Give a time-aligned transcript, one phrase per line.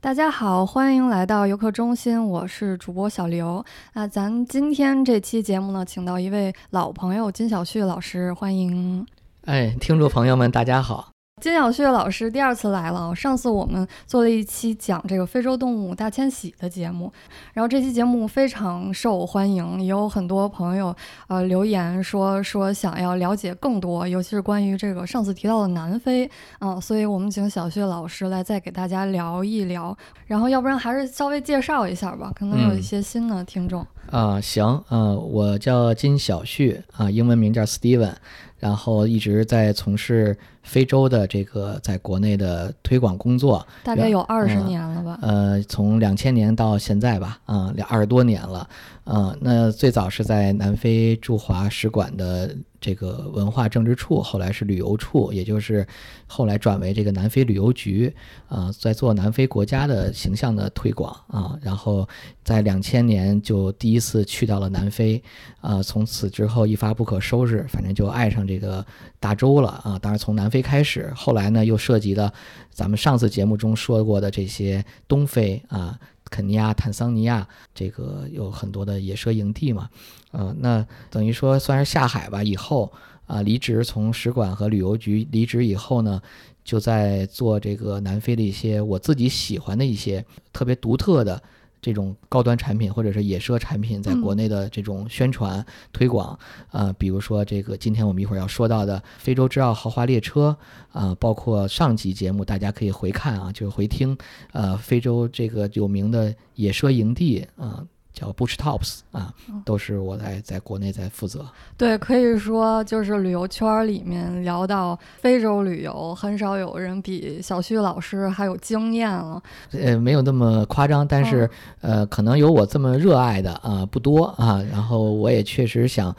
[0.00, 3.64] 大家好，欢迎来到游客中心，我是主播小刘。
[3.94, 9.04] 那咱今天这期节目呢，请到一位老朋友金小旭老师，欢迎。
[9.46, 11.10] 哎，听众朋友们，大家好。
[11.40, 13.14] 金小旭老师第二次来了。
[13.14, 17.12] 上次我们做了一期讲这个非洲动物大迁徙的节目，
[17.54, 20.94] 然后这期节目非常受欢迎，也有很多朋友
[21.28, 29.96] 呃留言说说想要了解更多，尤其是关于这个上次提到的南非啊，所以我们请小旭老师来再给大家聊一聊。
[30.26, 34.40] 然后要不然还是稍微介绍一下吧，可能有一些新的听众啊。
[34.40, 38.14] 行啊，我叫金小旭啊，英文名叫 Steven，
[38.58, 40.36] 然后一直在从事。
[40.64, 45.18] 非洲的这个在国内的推广工作，大概有二十年了吧？
[45.22, 48.68] 呃，从两千年到现在吧，啊，两二十多年了。
[49.10, 55.86] 嗯，那最早是在南非驻华使馆的这个文化政治处，后来是旅游处，也就是
[56.26, 58.14] 后来转为这个南非旅游局，
[58.48, 61.58] 啊，在做南非国家的形象的推广啊。
[61.62, 62.06] 然后
[62.44, 65.22] 在两千年就第一次去到了南非，
[65.62, 68.84] 啊，从此之后一发不可收拾，反正就爱上这个
[69.18, 69.98] 大洲了啊。
[69.98, 72.30] 当然从南非开始，后来呢又涉及了
[72.70, 75.98] 咱们上次节目中说过的这些东非啊。
[76.30, 79.88] 肯尼亚、坦桑尼亚，这个有很多的野奢营地嘛，
[80.32, 82.42] 呃，那等于说算是下海吧。
[82.42, 82.92] 以后
[83.26, 86.20] 啊，离职从使馆和旅游局离职以后呢，
[86.64, 91.42] 就在做这个南非的一些我自己喜欢的一些特别独特的。
[91.80, 96.38] 这种高端产品或者是野奢产品在国内的这种宣传推广，
[96.70, 100.56] 啊，比如说这个今天我们一会儿要说到的非洲之奥豪华列车，
[100.92, 104.16] 啊，包括上集节目大家可以回看啊，就是回听，
[104.52, 107.86] 呃，非洲这个有名的野奢营地，啊。
[108.18, 109.32] 叫 Bush Tops 啊，
[109.64, 111.46] 都是我在在国内在负责。
[111.76, 119.40] 对，可以说就是旅游圈里面聊到非洲旅游，很少有人比小旭老师还有经验了。
[119.70, 121.48] 呃，没有那么夸张，但是
[121.80, 124.60] 呃，可能有我这么热爱的啊不多啊。
[124.72, 126.14] 然后我也确实想。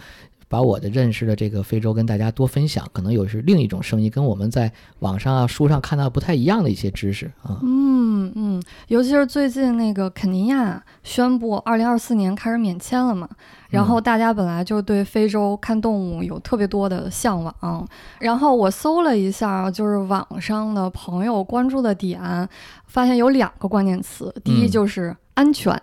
[0.52, 7.60] 把我的认识的这个非洲跟大家多分享，可能有是另一种声音，跟我们在网上啊、书上看到不太一样的一些知识啊。
[7.62, 7.99] 嗯
[8.36, 13.28] 嗯，尤其是最近那个肯尼亚宣布二零二四年开始免签了嘛，
[13.70, 17.88] 然后大家本来就对非洲看动物有特别多的向往，
[18.20, 22.48] 然后我搜了一下，就是网上的朋友关注的点，
[22.86, 25.80] 发现有两个关键词，第一就是安全，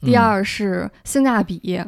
[0.00, 1.80] 第二是性价比。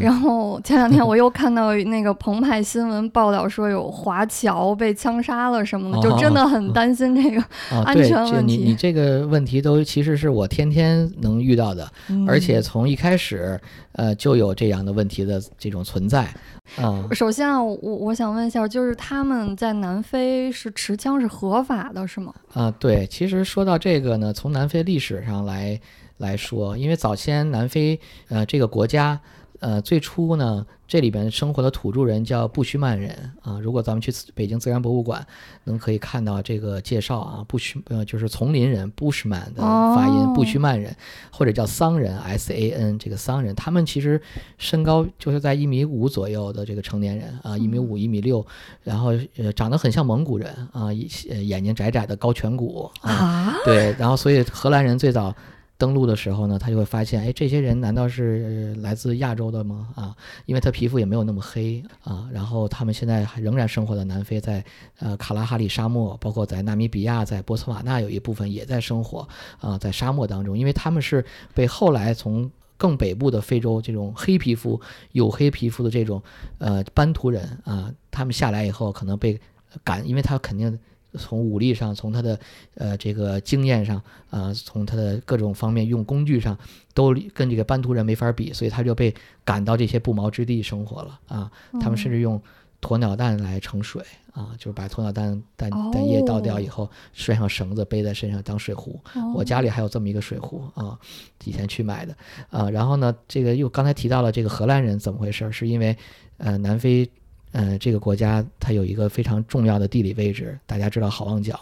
[0.00, 7.42] 然后前两天 我又看到那个澎湃新闻报道说有华侨被枪杀了什么的，就真的很担心这个
[7.84, 8.56] 安全问题。
[8.56, 11.90] 你你这个问题都其实是我天天能遇到的，
[12.28, 13.58] 而且从一开始
[13.92, 16.28] 呃就有这样的问题的这种存在。
[16.76, 22.32] 啊，首先啊，我我想问一下，就是他们在南非是持枪是合法的，是吗？
[22.52, 25.80] 啊，对，其实说到这个呢，从南非历史上来
[26.18, 27.98] 来说，因为早先南非
[28.28, 29.18] 呃这个国家。
[29.60, 33.60] 呃，最初呢，这里边生活的土著人叫布须曼人啊。
[33.60, 35.24] 如果咱们去北京自然博物馆，
[35.64, 40.96] 能可以看到这个介绍啊，布须呃就是丛林人 （Bushman） 的发音，布须曼人
[41.30, 44.20] 或者叫桑人 （S-A-N） 这个桑人，他们其实
[44.56, 48.44] 身高就是在一米五左右的这个成年人啊，一米五、一米六，
[48.82, 55.34] 然后呃长得很像蒙古人啊，眼睛窄窄的高颧骨啊，对，然后所以荷兰人最早。
[55.80, 59.88] 登陆的时候呢，他就会发现，哎，这些人难道是来自亚洲的吗？
[59.96, 60.14] 啊，
[60.44, 62.28] 因为他皮肤也没有那么黑啊。
[62.30, 64.62] 然后他们现在还仍然生活在南非，在
[64.98, 69.26] 呃卡拉哈里沙漠，包括在纳米比亚、在波斯瓦纳有一部分也在生活
[69.58, 71.24] 啊，在沙漠当中，因为他们是
[71.54, 74.78] 被后来从更北部的非洲这种黑皮肤、
[75.14, 76.22] 黝黑皮肤的这种
[76.58, 79.40] 呃班图人啊，他们下来以后可能被
[79.82, 80.78] 赶，因为他肯定。
[81.18, 82.38] 从武力上，从他的
[82.74, 84.00] 呃这个经验上，
[84.30, 86.56] 啊，从他的各种方面用工具上，
[86.94, 91.50] 都跟这个班图人没法比，所以他就被赶到这些不毛之地生活了啊。
[91.80, 92.40] 他们甚至用
[92.80, 99.00] 鸵鸟蛋来盛水啊，就是把鸵鸟蛋蛋蛋液倒掉以后，拴上绳子背在身上当水壶。
[99.34, 100.98] 我家里还有这么一个水壶啊，
[101.44, 102.16] 以前去买的
[102.50, 102.70] 啊。
[102.70, 105.50] 然后呢，这个又刚才提到了这个荷兰人怎么回事？
[105.50, 105.96] 是因为
[106.38, 107.10] 呃南非。
[107.52, 111.58] 嗯，这个国家它有一个非常重要的地理位置，大家知道好望角，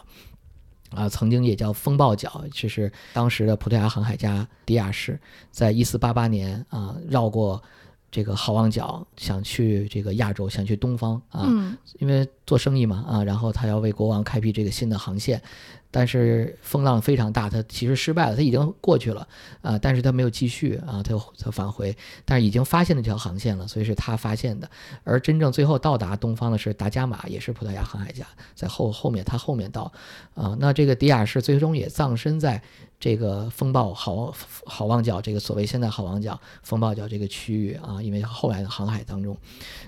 [0.90, 5.18] 啊，曾经也叫风暴角，就是当时的葡萄牙航海家迪亚士
[5.50, 7.62] 在一四八八年啊绕过
[8.10, 11.46] 这个好望角，想去这个亚洲，想去东方啊，
[11.98, 15.42] 因为做生意嘛啊，然后他要为国王开辟这个新的航线，
[15.90, 19.28] 但是风浪非常大，他其实失败了，他已经过去了
[19.60, 21.94] 啊，但是他没有继续啊，他他返回，
[22.24, 24.70] 但是已经发现了这条航线了，所以是他发现的。
[25.04, 29.92] 而真正最后到达东方的是达伽马，也是葡萄牙航海家，在后后面他后面到
[30.34, 32.62] 啊，那这个迪亚士最终也葬身在。
[33.00, 34.34] 这个风暴好
[34.64, 39.36] 好望角，这个所谓现在好望角风暴角这个区域啊，因为后来的航海当中，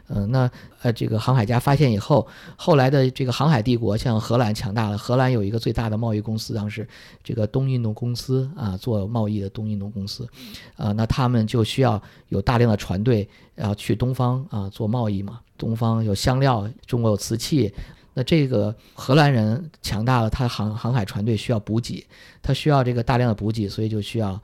[0.07, 0.49] 嗯，那
[0.83, 2.27] 呃，这个航海家发现以后，
[2.57, 6.89] 后来的这个航海帝国像荷兰强大了，荷兰有一个最大的贸易公司，当时
[7.25, 10.29] 这个东印度公司啊，做贸易的东印度公司，
[10.77, 17.73] 啊，那他们就需要有大量的船队，然后去东方啊做贸易嘛，东方有香料，中国有瓷器。
[18.15, 22.07] 那这个荷兰人强大了，他航航海船队需要补给，
[22.43, 24.41] 他需要这个大量的补给，所以就需要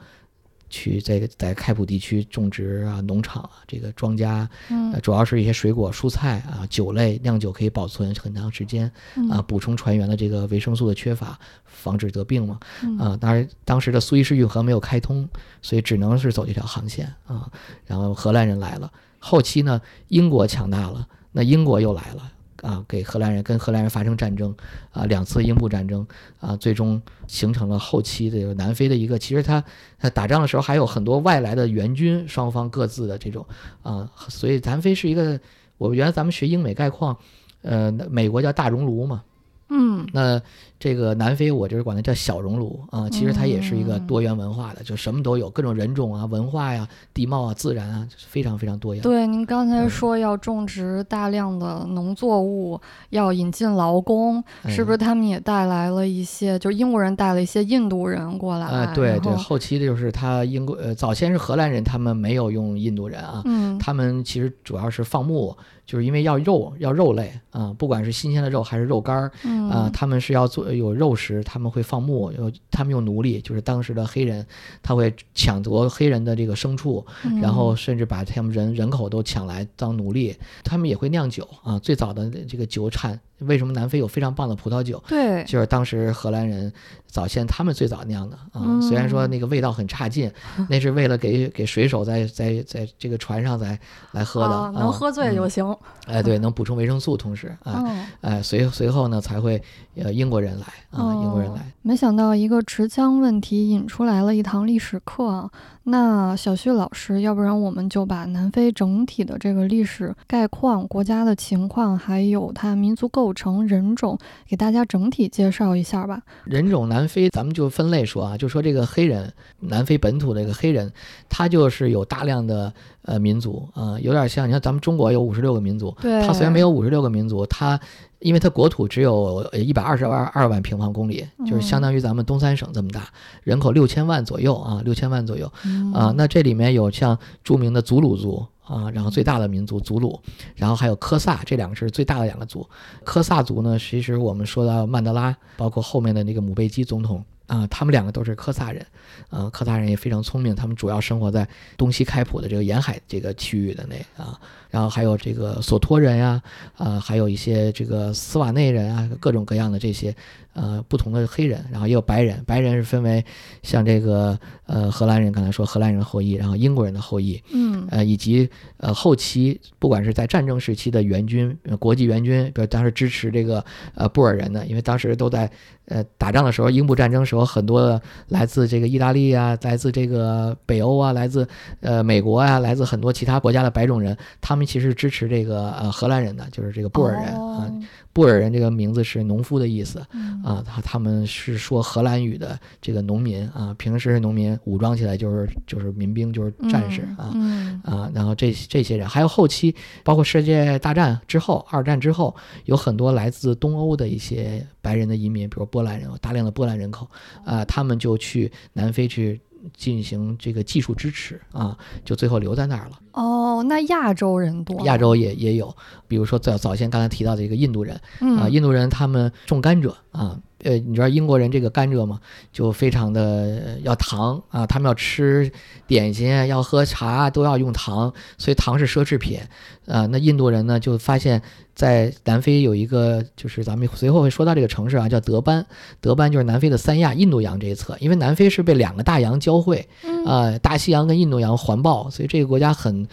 [0.69, 8.91] 去在在开普地区种植啊，农场啊，这个庄稼，嗯，主要是一些水果、蔬菜啊，酒类酿酒可以保存很长时间
[9.31, 12.59] 啊，补充船员的这个维生素的缺乏，防止得病嘛
[12.99, 13.17] 啊。
[13.17, 15.29] 当然，当时的苏伊士运河没有开通，
[15.61, 17.51] 所以只能是走这条航线啊。
[17.85, 22.33] 然后荷兰人来了，后期呢，英国强大了，那英国又来了。
[22.67, 24.53] 啊，给荷兰人跟荷兰人发生战争，
[24.91, 26.05] 啊，两次英布战争，
[26.41, 29.17] 啊，最终形成了后期的南非的一个。
[29.17, 29.63] 其实他
[30.01, 33.47] 他打仗的时候还有很多外来的援军，双方各自的这种
[33.83, 35.39] 啊，所以南非是一个。
[35.79, 37.17] 我原来咱们学英美概况，
[37.63, 39.23] 呃，美国叫大熔炉嘛，
[39.69, 40.43] 嗯，那。
[40.79, 49.03] 这个南非，我就是管它叫小熔炉啊，其实它也是一个多元文化的，就什么都有，各种人种啊、文化呀、地貌啊、自然啊，非常非常多样。
[49.03, 52.81] 对，您刚才说要种植大量的农作物，
[53.11, 56.59] 要引进劳工，是不是他们也带来了一些？
[56.59, 58.67] 就英国人带了一些印度人过来。
[58.67, 65.57] 呃，对对，后期的就是他英国呃，早先是荷兰人，他们没有用印度人啊，嗯，他们其实主要是放牧，
[65.87, 69.31] 就是因为要肉要肉类啊，不管是新鲜的肉还是肉干儿
[69.71, 70.73] 啊，他们是要做。
[70.73, 74.45] 有肉食，他们会放牧，有他们用奴隶，就是当时的黑人，
[74.83, 77.07] 他会抢夺黑人的这个牲畜，
[77.41, 80.35] 然后甚至把他们人人口都抢来当奴隶。
[80.65, 83.21] 他们也会酿酒啊，最早的这个酒产。
[83.41, 85.03] 为什么南非有非常棒的葡萄酒？
[85.09, 86.73] 对，就是当时荷兰人
[87.07, 88.81] 早先他们最早酿的啊。
[88.81, 90.31] 虽然说那个味道很差劲，
[90.71, 93.79] 那是为了给给水手在在在这个船上在
[94.13, 95.77] 来喝的，能喝醉就行。
[96.07, 97.85] 哎，对，能补充维生素，同时啊，
[98.23, 99.63] 哎，随随后呢才会
[99.97, 101.73] 呃英国人来啊，英国人来。
[101.83, 105.51] 没想到一个持枪问题引出来了一堂历史课。
[105.89, 114.19] 那小旭老师，要不然我们就把南非整体的这个历史概况、国家的情况，还有它民族构成、人种，
[114.49, 116.23] 给大家整体介绍一下吧。
[116.45, 120.93] 人种，南非咱们就分类说啊，就说这个黑人，南非本土的一个黑人，
[121.29, 122.73] 他就是有大量的
[123.03, 127.79] 呃民族啊，有点像你看咱们中国有五十六个民族，对，他虽然没有五十六个民族，他。
[128.21, 133.09] 因为它国土只有一百二十二二万平方公里，就是相当于咱们东三省这么大，
[133.43, 135.47] 人口六千万左右啊，六千万左右
[135.93, 136.13] 啊。
[136.17, 140.19] 那这里面有像著名的祖鲁族啊，然后最大的民族祖鲁，
[140.55, 142.67] 然后还有科萨，这两个是最大的两个族。
[143.05, 148.85] 科萨族呢，其实我们说到曼德拉，包括后面的那个姆贝基总统啊，他们两个都是科萨人
[149.31, 149.49] 啊。
[149.51, 154.39] 科萨人也非常聪明，他们主要生活在东西开普的这个沿海这个区域的内啊。
[154.71, 156.43] 然后还有这个索托人呀，
[156.77, 160.15] 啊，还有一些这个斯瓦内人啊，各种各样的这些，
[160.57, 163.25] 呃，不同的黑人，然后也有白人，白人是分为
[163.63, 173.65] 像这个呃荷兰人，刚才说荷兰人后裔，然后英国人的后裔，嗯，呃，以及呃后期不管是在战争时期的援军，国际援军，比如当时支持这个
[173.95, 175.51] 呃布尔人的，因为当时都在
[175.87, 177.99] 呃打仗的时候，英布战争时候，很多
[178.29, 181.49] 来自这个意大利啊，来自这个北欧啊，来自
[181.81, 184.67] 呃美国啊，来自很多其他国家的白种人，他们。
[184.67, 187.73] 其实支持这个呃荷兰人的，就是这个布尔人啊。
[188.13, 190.01] 布尔人这个名字是农夫的意思
[190.43, 197.35] 啊，他他们是说荷兰语的这个农民啊，平时是农民，武装起来就是就是民兵，就是战士啊
[197.83, 198.11] 啊。
[198.15, 199.75] 然后这这些人，还有后期
[200.05, 202.35] 包括世界大战之后，二战之后，
[202.67, 207.09] 有很多来自东欧的一些白人的移民，比如波兰人，大量的波兰人口
[207.45, 209.41] 啊，他们就去南非去。
[209.75, 212.99] 进行这个技术支持啊，就最后留在那儿了。
[213.13, 214.81] 哦，那亚洲人多？
[214.85, 215.75] 亚洲也也有，
[216.07, 217.99] 比如说早早先刚才提到的一个印度人
[218.39, 222.21] 啊，印度人他们种甘蔗啊，呃，你知道英国人这个甘蔗吗？
[222.53, 225.51] 就非常的要糖啊，他们要吃
[225.87, 229.39] 点心，要喝茶都要用糖，所以糖是奢侈品
[229.87, 230.07] 啊。
[230.07, 231.43] 那印度人呢，就发现。
[231.77, 235.67] 在南非有一个，就是咱们随后会说到这个城市啊，叫德班。
[236.01, 239.87] 德班就是南非的三亚印度洋这一侧，因为南非是被两个大洋交汇，
[240.25, 243.07] 啊，大西洋跟印度洋环抱，所以这个国家很。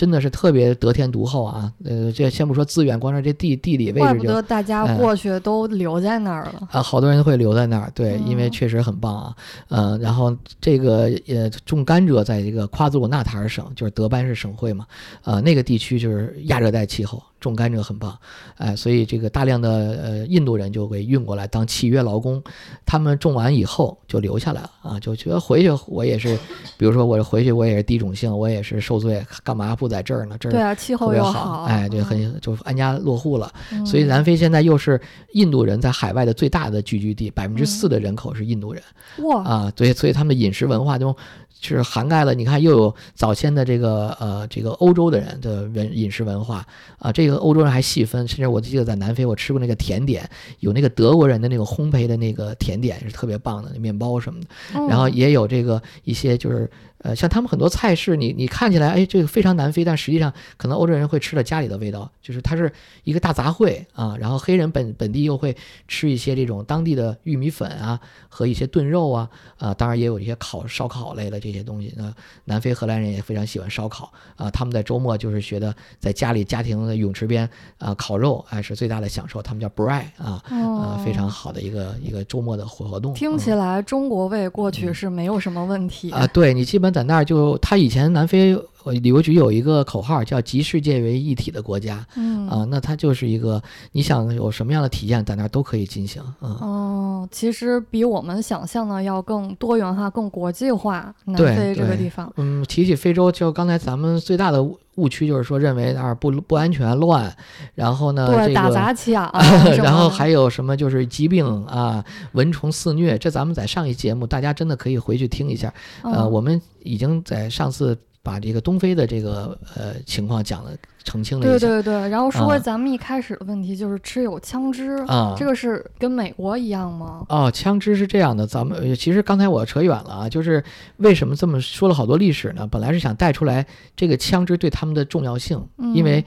[0.00, 1.70] 真的是特别得天独厚啊！
[1.84, 6.82] 呃，这先不说资源，光是这地地理位置就，怪不得大家过去都留在那儿了啊！
[6.82, 9.36] 好多人会留在那儿，对，因为确实很棒啊。
[9.68, 14.86] 嗯，然后这个呃，种甘蔗在这个夸祖鲁纳塔尔省，就是德班市省会嘛，
[15.22, 17.22] 呃，那个地区就是亚热带气候。
[17.40, 18.16] 种甘蔗很棒，
[18.56, 22.42] 哎，所以这个大量的呃印度人就给运过来当契约劳工，
[22.86, 26.38] 他们种完以后就留下来了啊，就觉得回去我也是，
[26.76, 30.36] 比如说我回去我也是低种姓，我也是受罪，干嘛不在这儿呢？
[30.38, 33.52] 这儿对啊，气候又好，哎，对，很就安家落户了。
[33.86, 35.00] 所以南非现在又是
[35.32, 38.82] 印度人在海外的最大的聚居地，百分之四的人口是印度人，
[39.24, 41.16] 哇啊，对，所以他们的饮食文化中。
[41.60, 46.66] 是涵盖了，你看又有早先的这个呃这个欧洲的人的文饮食文化
[46.98, 50.28] 啊，这个欧洲人还细分，甚至我记得在南非我吃过那个甜点，
[50.60, 54.46] 有那个德国人的那个烘焙的那个甜点是特别棒的，面包什么的，
[54.88, 56.70] 然后也有这个一些就是。
[57.02, 62.70] 呃，像他们很多菜式，你你看起来，哎，这个非常南非，但实际上可能欧洲人会吃了家里的味道，就是它是
[63.04, 64.14] 一个大杂烩啊。
[64.20, 65.56] 然后黑人本本地又会
[65.88, 71.90] 吃一些这种当地的玉米粉啊和一些炖肉啊啊，当然也有一些烤烧烤类的这些东西。
[71.96, 72.12] 那
[72.44, 83.14] 南非荷兰人也非常喜欢烧烤啊，他们在周末就是觉得在家里家庭的泳池边啊烤肉哎是最大的享受，他们叫 brai 啊，呃非常好的一个一个周末的活活动。
[83.14, 86.89] 听起来中国味过去是没有什么问题啊，对你基本。
[86.90, 88.56] 在那儿就他以前南非
[88.86, 101.14] 旅游局有一个口号叫集世界为一体的国家，嗯啊，那它就是一个你想有什么样的体验，在那儿都可以进行，嗯哦，其实比我们想象的要更多元化、更国际化。
[101.24, 104.62] 南非这个地方，嗯，提起非洲，就刚才咱们最大的
[104.96, 107.34] 误区就是说认为那儿不不安全、乱，
[107.74, 109.30] 然后呢，对打砸抢，
[109.76, 115.72] 然后还有什么就是疾病啊、蚊虫肆虐，这咱们在上一节目大家真的可以回去听一下，
[116.02, 117.96] 呃，我们已经在上次。
[118.22, 120.70] 把这个东非的这个呃情况讲了，
[121.04, 121.58] 澄清了一下。
[121.58, 127.24] 对对对，然后说回咱们一开始的问题，就是持有枪支啊，这个是跟美国一样吗？
[127.30, 130.62] 哦，枪支是这样的，咱们其实刚才我扯远了啊，就是
[130.98, 132.66] 为什么这么说了好多历史呢？
[132.66, 136.22] 本来是想带出来这个枪支对他们的重要性，因为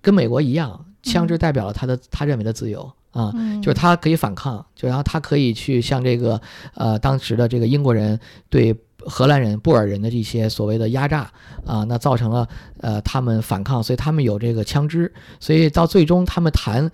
[0.00, 3.30] 跟美国一样，枪支代表了他的他认为的自由啊，
[3.62, 6.40] 就是他可以反抗，就然后他可以去向这个
[6.72, 8.74] 呃当时的这个英国人对。
[9.06, 11.30] 荷兰人、布尔人的这些所谓的压榨
[11.66, 12.48] 啊，那造成了
[12.80, 16.90] 呃他们反抗，所以他们有这个枪支，所以到最终他们谈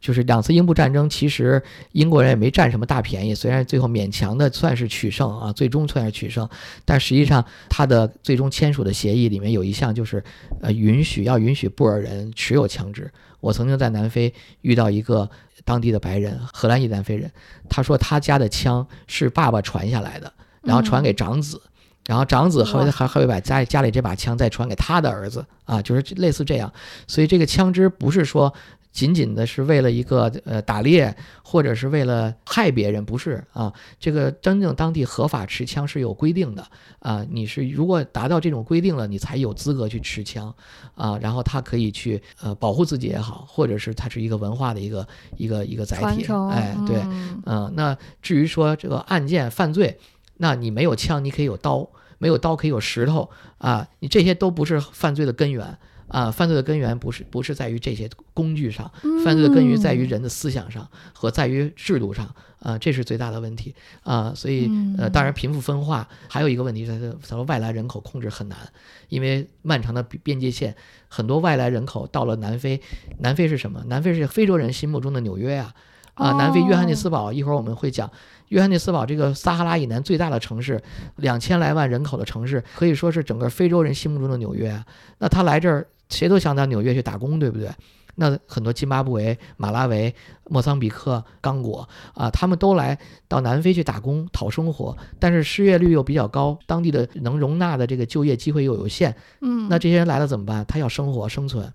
[0.00, 6.48] 就是两次英布战争，其实英国人也没占什么大便宜，虽然最后勉强的算是取胜啊，最终算是取胜，
[6.84, 10.22] 但实际上他的最终签署的协议里面有一项就是
[10.60, 13.10] 呃允许要允许布尔人持有枪支。
[13.40, 15.28] 我曾经在南非遇到一个
[15.64, 17.30] 当地的白人，荷兰裔南非人，
[17.68, 20.32] 他说他家的枪是爸爸传下来的。
[20.62, 21.60] 然后传给长子，
[22.06, 26.72] 然后长子还还还会把家家里这把枪再传给他的儿子啊，就是类似这样。
[27.06, 28.52] 所以这个枪支不是说
[28.92, 33.72] 仅仅的是为了一个呃打猎，或者是为了害别人，不是啊。
[33.98, 36.66] 这个真正当地合法持枪是有规定的
[36.98, 37.24] 啊。
[37.30, 40.54] 你是如果达到这种规定了，你才有资格去持枪
[40.94, 41.18] 啊。
[41.22, 46.26] 然后他可以去呃保护自己也好，或者是它是一个文化的一个一个一个载体。
[46.50, 47.00] 哎，对，
[47.46, 47.72] 嗯。
[47.74, 49.98] 那至于说这个案件犯罪。
[50.42, 53.86] 那你没有枪，你可以有刀；没有刀，可以有石头啊！
[54.00, 56.32] 你这些都不是犯罪的根源啊！
[56.32, 58.90] 犯罪的根源不是不是在于这些工具上，
[59.24, 62.76] 犯罪的根源在于人的思想上和在于制度上啊！
[62.76, 63.72] 这是最大的问题
[64.02, 64.32] 啊！
[64.34, 64.68] 所以
[64.98, 68.58] 呃，当然贫富分化还有一个问题是，他说外来人口控制很难，
[69.08, 70.74] 因为漫长的边界线，
[71.06, 72.82] 很多外来人口到了南非。
[73.20, 73.84] 南非是什么？
[73.86, 75.72] 南非是非洲人心目中的纽约呀！
[76.14, 78.10] 啊，南非约翰内斯堡，一会儿我们会讲。
[78.52, 80.80] 约翰内斯堡这个撒哈拉以南最大的城市，
[81.16, 84.84] 两千来万人口的城市，可以说是整个非洲人心目中的纽约啊。
[85.18, 87.70] 那他来这儿，谁都想到纽约去打工，对不对？
[88.16, 90.14] 那很多津巴布韦、马拉维、
[90.50, 99.16] 莫桑比克、刚果啊，他们都来到南非去打工讨生活，但是失业率又比较高，当地的能容纳的这个就业机会又有限。
[99.40, 100.62] 嗯，那这些人来了怎么办？
[100.68, 101.72] 他要生活生存，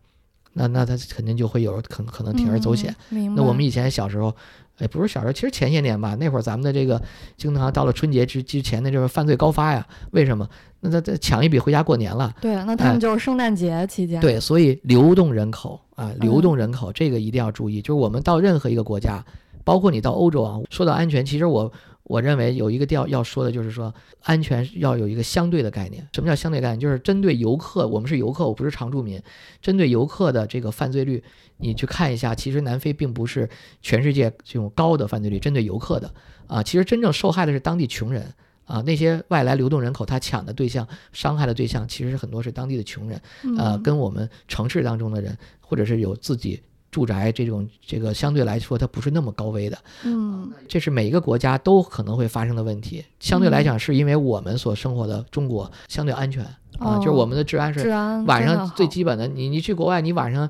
[0.54, 2.96] 那那他肯定就会有可可能铤而走险。
[3.10, 4.32] 那我们以前小时候。
[4.78, 7.02] 哎，不是小时候，其实前些年吧，那会儿咱们的这个
[7.36, 9.86] 经常到了春节之之前的这个犯罪高发呀。
[10.12, 10.48] 为什么？
[10.80, 12.34] 那他他抢一笔回家过年了。
[12.40, 14.22] 对，那他们就是圣诞节期间。
[14.22, 17.82] 对，所以流动人口啊，流动人口这个一定要注意。
[17.82, 19.24] 就是我们到任何一个国家，
[19.64, 21.72] 包括你到欧洲啊，说到安全，其实我。
[22.08, 26.08] 我认为有一个调要说的就是说，安全要有一个相对的概念。
[26.14, 26.80] 什么叫相对概念？
[26.80, 29.22] 就是针对游客，我们是游客，我不是常住民。
[29.62, 31.22] 针对游客的这个犯罪率，
[31.58, 33.50] 你去看一下，其实南非并不是
[33.82, 35.38] 全世界这种高的犯罪率。
[35.38, 36.14] 针对游客的
[36.48, 38.34] 啊，其实真正受害的是当地穷人
[38.64, 43.22] 啊，那些外来流动人口，他抢的对象、伤害的对象，其实很多是当地的穷人，
[43.58, 53.04] 呃，嗯跟我们城市当中的人，或者是有自己住宅这种这个相对来说它不是那么高危的，嗯这是每一个国家都可能会发生的问题。
[53.20, 56.44] 相对来讲，是因为我们所生活的中国相对安全
[56.80, 60.50] 啊，就是我们的治安是治安晚上最基本的，你你去国外，你晚上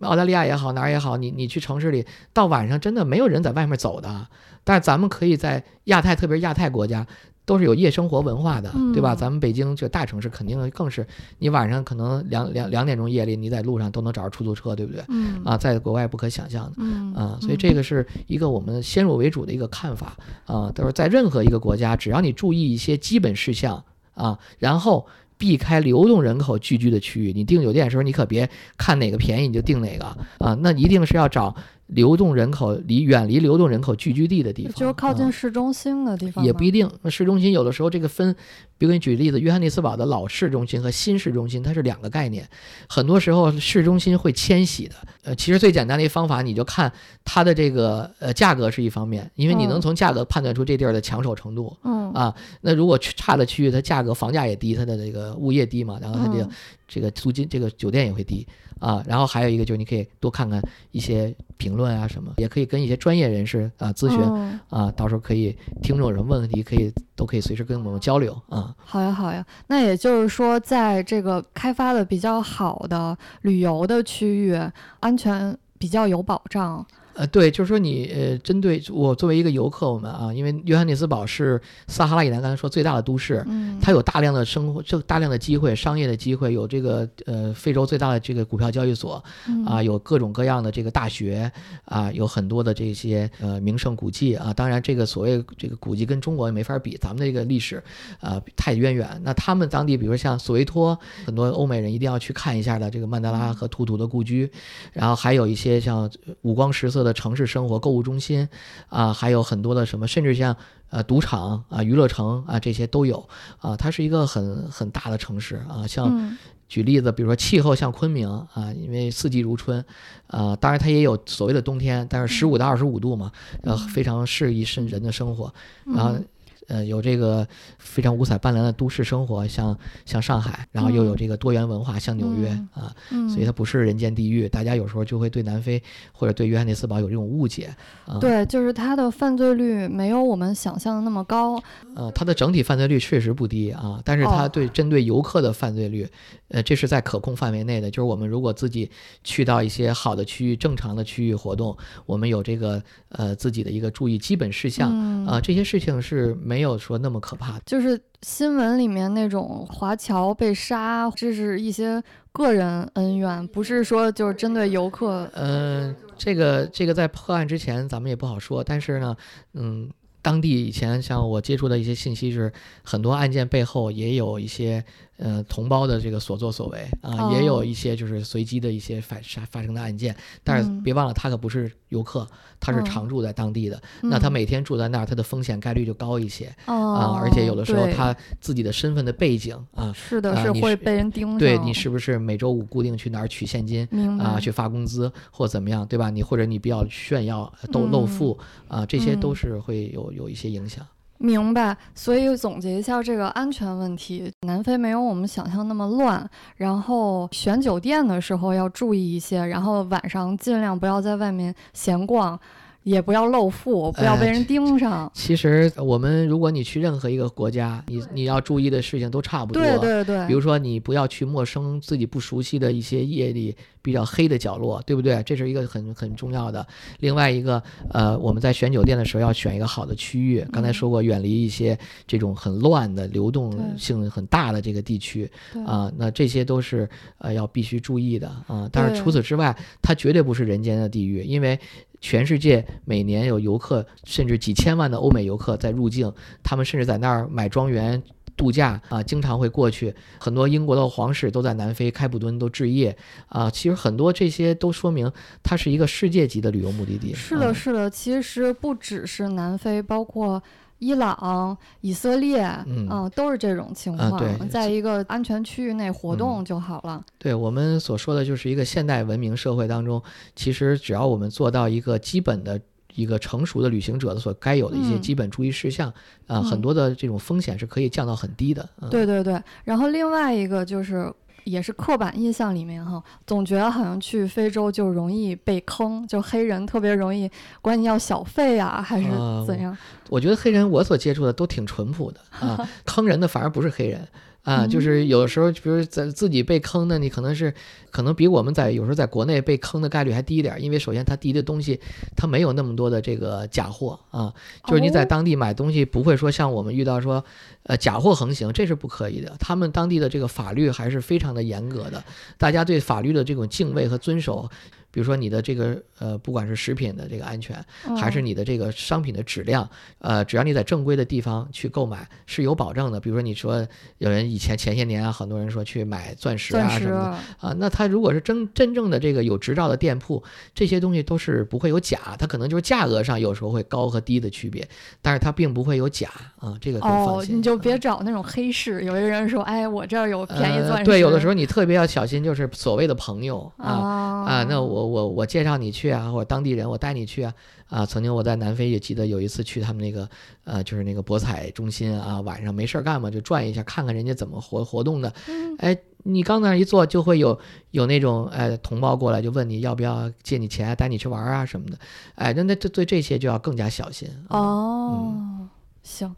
[0.00, 4.28] 澳大利亚也好，哪儿也好，你你去城市里，到晚上真的没有人在外面走的。
[4.66, 7.06] 但是咱们可以在亚太，特别是亚太国家，
[7.46, 9.14] 都是有夜生活文化的，对吧？
[9.14, 11.06] 嗯咱们北京这大城市肯定更是，
[11.38, 15.04] 你晚上可能两两两点钟夜里，你在路上都能找着出租车，对不对？
[15.08, 16.72] 嗯啊，在国外不可想象的。
[16.78, 23.84] 嗯啊，所以嗯这个是一个我们先入为主的一个看法啊，都是在任何一个国家，只要你注意一些基本事项
[24.14, 28.48] 啊，然后避开流动人口聚居的区域，你订酒店的时候，你可别
[28.78, 30.04] 看哪个便宜你就订哪个
[30.38, 31.54] 啊，那一定是要找
[31.86, 35.14] 流动人口离远离流动人口聚居地的地方，就是靠啊。
[35.14, 38.34] 近市中心的地方吗，也不一定，那市中心有的时候这个分，
[38.78, 42.48] 比如给你举例子，约翰内斯堡的老市中心和新市中心它是两个概念，
[42.88, 44.94] 很多时候市中心会迁徙的。
[45.24, 46.90] 呃，其实最简单的一方法，你就看
[47.24, 51.76] 它的这个呃价格是一方面，因为你能嗯从价格判断出这地儿的抢手程度。
[51.84, 52.12] 嗯。
[52.14, 56.50] 啊，那如果去差的区域，它价格房价也低，它的这个物业低嘛，然后它这个、嗯
[56.86, 58.46] 这个租金，这个酒店也会低
[58.78, 59.02] 啊。
[59.06, 64.20] 然后还有一个就是你可以多看看一些评论啊什么，也可以跟一些专业人士啊咨询。
[64.20, 68.74] 嗯啊，到时候可以听众有什么问题，可以都可以随时跟我们交流啊。
[68.78, 69.44] 好呀，好呀。
[69.68, 74.58] 那也就是说，在这个开发的比较好的旅游的区域，
[75.00, 76.84] 安全比较有保障。
[77.14, 91.50] 呃，对，就是说你呃，针对我作为一个游客，我们啊，因为约翰内斯堡是撒哈拉以南刚才说最大的都市，嗯，它有大量的生活，这大量的机会，商业的机会，有这个呃非洲最大的这个股票交易所嗯啊，有各种各样的这个大学
[91.84, 94.52] 啊，有很多的这些呃名胜古迹啊。
[94.52, 97.82] 当然，这个所谓这个古迹跟中国也没法比，咱们这个历史
[98.20, 99.08] 啊太渊源。
[99.22, 104.50] 那他们当地，比如像索维托，很多欧美人一定要去看一下的这个曼德拉和图图的故居，
[104.92, 106.10] 然后还有一些像
[106.42, 108.48] 五光十色的城市生活购物中心
[108.88, 110.56] 啊，还有很多的什么，甚至像
[110.90, 113.76] 呃赌场啊、娱乐城啊这些都有啊。
[113.76, 116.08] 它是一个很很大的城市啊，像。
[116.10, 119.84] 嗯举例子，比如说气候像昆明啊，因为四季如春，
[120.26, 123.30] 啊，当然它也有所谓的冬天，但是十五到二十五度嘛，
[123.62, 125.52] 呃，非常适宜是人的生活。
[125.84, 126.24] 然后嗯
[126.68, 127.46] 呃，有这个
[127.78, 134.48] 非常五彩斑斓的都市生活，像像上海，然后又有嗯这个多元文化，像纽约嗯啊，嗯，所以它不是人间地狱。
[134.48, 137.74] 大家有时候就会对南非或者对约翰内斯堡有这种误解
[138.06, 138.18] 啊。
[138.18, 141.62] 对，就是它的犯罪率没有我们想象的那么高。
[141.94, 146.08] 呃，它的整体犯罪率确实不低啊，但是它哦对针对游客的犯罪率，
[146.48, 147.90] 呃，这是在可控范围内的。
[147.90, 148.90] 就是我们如果自己
[149.22, 157.62] 去到一些好的区域、正常的区域活动，我们有这个呃自己的一个注意基本事项嗯啊、这些事情是没有说那么可怕的。
[157.66, 165.30] 就是新闻里面那种华侨被杀，这是一些个人恩怨，不是说就是针对游客。
[165.34, 169.16] 嗯，这个这个在破案之前咱们也不好说，但是呢，
[169.52, 169.90] 嗯，
[170.22, 174.84] 当地以前像我接触的一些信息是，很多案件背后也有一些
[175.16, 182.26] 呃同胞的这个所作所为啊，也有哦一些就是随机的一些发发发生的案件，但是嗯别忘了他可不是游客，
[182.58, 189.92] 他是嗯常住在当地的，那他嗯每天住在那儿，他的风险概率就高一些哦啊，而且有的时候他自己的身份的背景啊。
[189.94, 191.38] 是的，是会被人盯上。
[191.38, 193.86] 对你是不是每周五固定去哪儿取现金？
[194.18, 196.10] 啊，去发工资或怎么样，对吧？
[196.10, 200.84] 你或者你比较炫耀、都露嗯富啊，这些都嗯是会有有一些影响。
[201.18, 212.38] 明白，所以总结一下这个安全问题，南非没有我们想象那么乱，然后选酒店的时候要注意一些，然后晚上尽量不要在外面闲逛，
[212.84, 215.10] 也不要露富，不要被哎人盯上。
[215.14, 219.62] 其实我们如果你去任何一个国家，你你要注意的事情都差不多。
[219.62, 225.22] 对对对，比如说，你不要去陌生、自己不熟悉的一些夜里比较黑的角落，对不对？
[225.24, 226.66] 这是一个很很重要的。
[227.00, 230.46] 另外一个，呃，我们在选酒店的时候要选一个好的区域。
[230.52, 241.58] 刚才嗯说过，远离一些这种很乱的、流动性很大的这个地区对啊、那这些都是呃要必须注意的啊、但是除此之外，它绝对不是人间的地狱，因为。
[242.04, 246.12] 全世界每年有游客，甚至几千万的欧美游客在入境，
[246.42, 248.02] 他们甚至在那儿买庄园、
[248.36, 249.94] 度假啊，经常会过去。
[250.20, 252.94] 很多英国的皇室都在南非开普敦都置业
[253.28, 253.48] 啊。
[253.48, 255.10] 其实很多这些都说明
[255.42, 257.14] 它是一个世界级的旅游目的地。
[257.14, 260.42] 是的，是的，其实不只是南非，包括
[260.84, 264.12] 伊朗、以色列，嗯都是这种情况。
[264.12, 267.02] 啊在一个安全区域内活嗯动就好了。
[267.18, 270.02] 对我们所说的就是一个现代文明社会当中，
[270.36, 272.60] 其实只要我们做到一个基本的
[272.94, 275.88] 一个成熟的旅行者的所该有的一些嗯基本注意事项
[276.26, 278.68] 啊，嗯很多的这种风险是可以降到很低的。
[278.80, 281.12] 嗯、对对对，然后另外一个就是。
[281.44, 287.30] 也是刻板印象里面哈，总觉得好像去非洲就容易被坑，就黑人特别容易
[287.62, 289.76] 管你要小费啊，还是啊怎样？
[290.08, 294.06] 我觉得黑人我所接触的都挺淳朴的啊， 坑人的反而不是黑人。
[294.44, 297.52] 啊，嗯就是有的时候，比如在自己被坑的，你可能是
[297.90, 301.80] 可能比我们在有时候在国内被坑的概率还低一点儿，因为首先他递的东西
[302.14, 304.32] 他没有那么多的这个假货啊，
[304.68, 307.24] 就是你在哦当地买东西不会说像我们遇到说，
[307.64, 309.34] 呃假货横行，这是不可以的。
[309.40, 312.04] 他们当地的这个法律还是非常的严格的，
[312.38, 314.48] 大家对法律的这种敬畏和遵守。
[314.94, 317.56] 比如说你的这个呃，不管是食品的这个安全，
[317.96, 323.00] 还是嗯你的这个商品的质量，呃，只要你在正规的地方去购买是有保证的。
[323.00, 323.66] 比如说你说
[323.98, 330.22] 有人以前前些年啊，很多人说去买钻石啊什么的啊，那他如果是真真正的这个有执照的店铺，
[330.54, 334.64] 这些东西都是不会有假，它可能就是价格上有时候会高和低的区别，
[335.02, 337.36] 但是它并不会有假啊，这个可以放哦，心。
[337.36, 338.84] 你就啊别找那种黑市。
[338.84, 340.78] 有一个人说，哎，我这儿有便宜钻石。
[340.78, 340.84] 呃。
[340.84, 343.66] 对，有的时候你特别要小心，就是所谓的朋友啊。
[343.66, 347.34] 啊啊，那我我我介绍你去啊，或者当地人我带你去啊
[347.68, 347.86] 啊！
[347.86, 350.08] 曾经我在南非也记得有一次去他们那个
[350.44, 355.12] 呃，就是那个博彩中心啊，晚上没事儿干嘛就转一下，看看人家怎么活活动的。
[355.28, 357.38] 嗯哎，你刚那儿一坐，就会有
[357.70, 361.78] 有那种哎同胞过来就问你要不要借你钱带你去玩儿啊什么的。
[362.16, 364.08] 哎，那那这对这些就要更加小心。
[364.28, 365.48] 啊哦，
[365.82, 366.14] 行。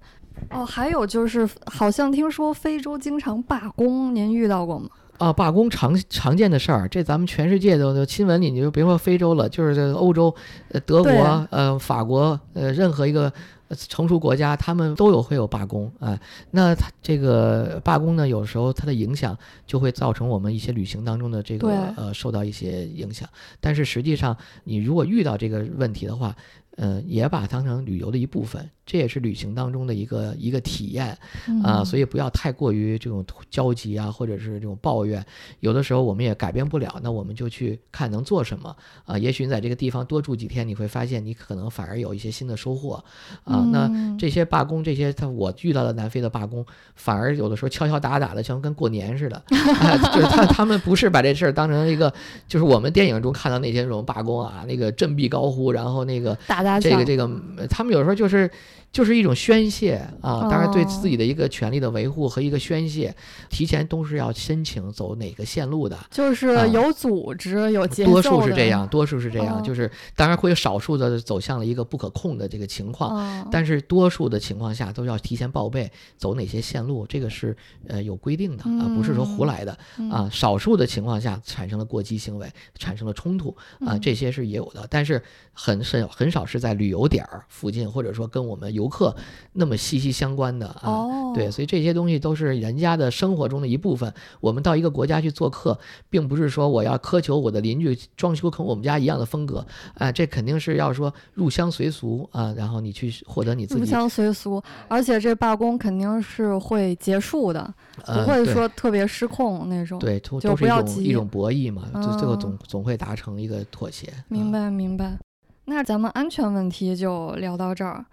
[0.51, 4.91] 哦，还有就是，好像听说非洲经常罢工，您遇到过吗？
[5.19, 10.35] 啊，罢工常常见的事儿，这咱们全世界都都新闻里，你就别说非洲了，就是这个欧洲，
[10.69, 11.11] 呃，德国，
[11.51, 13.33] 呃，法国，呃，任何一个
[13.69, 16.19] 呃成熟国家，他们都有会有罢工啊、
[16.51, 23.29] 那它这个罢工呢，有时候它的影响就会造成我们一些旅行当中的这个呃受到一些影响。
[23.61, 26.35] 但是实际上，你如果遇到这个问题的话，
[26.77, 31.17] 呃，也把它当成旅游的一部分，这也是旅行当中的一个一个体验。
[31.63, 35.25] 啊，所以以不要太过于这种焦急啊，或者是这种抱怨。
[35.61, 39.17] 有的时候我们也改变不了，那我们就去看能做什么啊。
[39.17, 43.03] 也许你在这个地方多住几天，你会发现你可能反而有一些新的收获
[43.45, 43.67] 啊。
[43.73, 49.37] 那嗯这些罢工，这些他我遇到的南非的罢工，反而有的时候敲敲打打的，像跟过年似的。
[49.51, 52.13] 啊、就是他他们不是把这事儿当成一个，
[52.47, 57.25] 就是我们电影中看到那些那种罢工啊，那个振臂高呼，然后那个打这个这个，
[57.57, 58.51] 呃他们有时候就是
[58.97, 63.15] 就是一种宣泄啊，当然对哦自己的一个权利的维护和一个宣泄，
[63.51, 65.99] 提前都是要申请走哪个线路的。
[66.11, 77.55] 就是啊有组织、有节奏多数是这样，多数是这样，哦就是当然会有少数的走向了一个不可控的这个情况，嗯但是多数的情况下都要提前报备走哪些线路，这个是
[77.87, 79.79] 呃有规定的啊，不是说胡嗯来的
[80.11, 80.27] 啊。
[80.33, 89.15] 少数的情况下产生了过激行为，产生了冲突啊，嗯这些是也有的，但是很很很少是在旅游点儿附近，或者说跟我们游客
[89.53, 90.81] 那么息息相关的啊。
[90.85, 94.13] 哦，对，所以这些东西都是人家的生活中的一部分。
[94.41, 109.99] 我们到一个国家去做客，并不是说我要苛求我的邻居装修跟我们家一样的风格，啊、这肯定是要说入乡随俗啊，然后你去获得你自己，入乡随俗，而且这罢工肯定是会结束的，呃、不会说特别失控那种。
[109.99, 114.13] 对，都就都是一不要急种一种博弈嘛，就最后嗯总总会达成一个妥协。
[114.29, 115.17] 明啊白明白。
[115.65, 118.05] 那咱们安全问题就聊到这儿，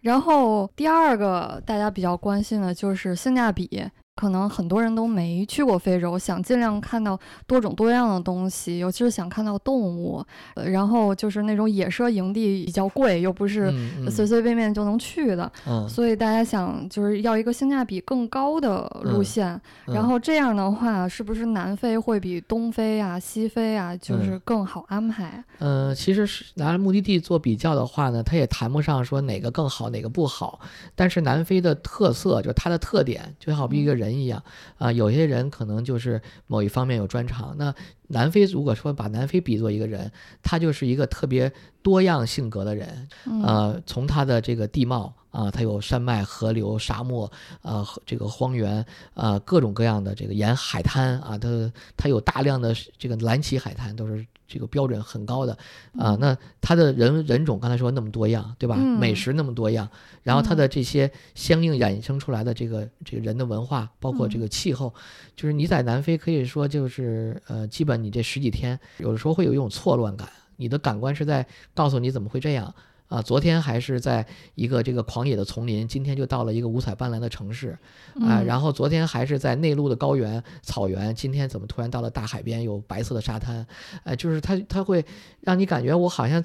[0.00, 3.68] 然后第二个大家比较关心的就是性价比。
[4.16, 10.24] 可能很多人都没去过非洲，想尽量看到多种多样的东西，尤其是想看到动物。
[10.54, 19.60] 呃然后就是那种野奢营地比较贵，又不是嗯嗯随随便便就能去的，嗯所以大家想就是要一个性价比更高的路嗯线。
[19.86, 25.44] 嗯然后这样的话，是不是南非会比东非啊、西非啊，就是嗯更好安排？
[25.58, 30.58] 呃，其实是拿目的地做比较的话呢，它也谈不上说哪个更好，哪个不好。
[30.94, 34.42] 但是南非的特色就是它的特点，就好比一个人人一样
[34.78, 37.54] 啊、有些人可能就是某一方面有专长。
[37.58, 37.74] 那
[38.08, 40.10] 南非如果说把南非比作一个人，
[40.42, 43.08] 他就是一个特别多样性格的人。
[43.26, 47.30] 嗯，呃，从他的这个地貌啊，他有山脉、河流、沙漠，
[47.62, 55.56] 呃，这个荒原，呃，各种各样的这个沿海滩啊，它它有大量的这个蓝旗海滩，都是这个标准很高的
[55.98, 56.16] 啊。
[56.18, 58.76] 那它的人人种刚才说那么多样，对吧？
[58.76, 59.88] 美嗯食那么多样，
[60.22, 64.92] 然后它的这些相应衍生出来的这个这个人的文化，包括这个气候，
[65.34, 72.74] 就是你在南非可以说就是呃，基本你这十几天，有的时候会有一种错乱感，你的感官是在告诉你怎么会这样。
[73.08, 77.70] 啊，昨天还是在一个这个狂野的丛林，今天就到了一个五彩斑斓的城市，
[78.14, 83.64] 啊，嗯然后昨天还是在内陆的高原草原，今天怎么突然到了大海边，有白色的沙滩，
[84.02, 85.04] 哎，就是它它会
[85.42, 86.44] 让你感觉我好像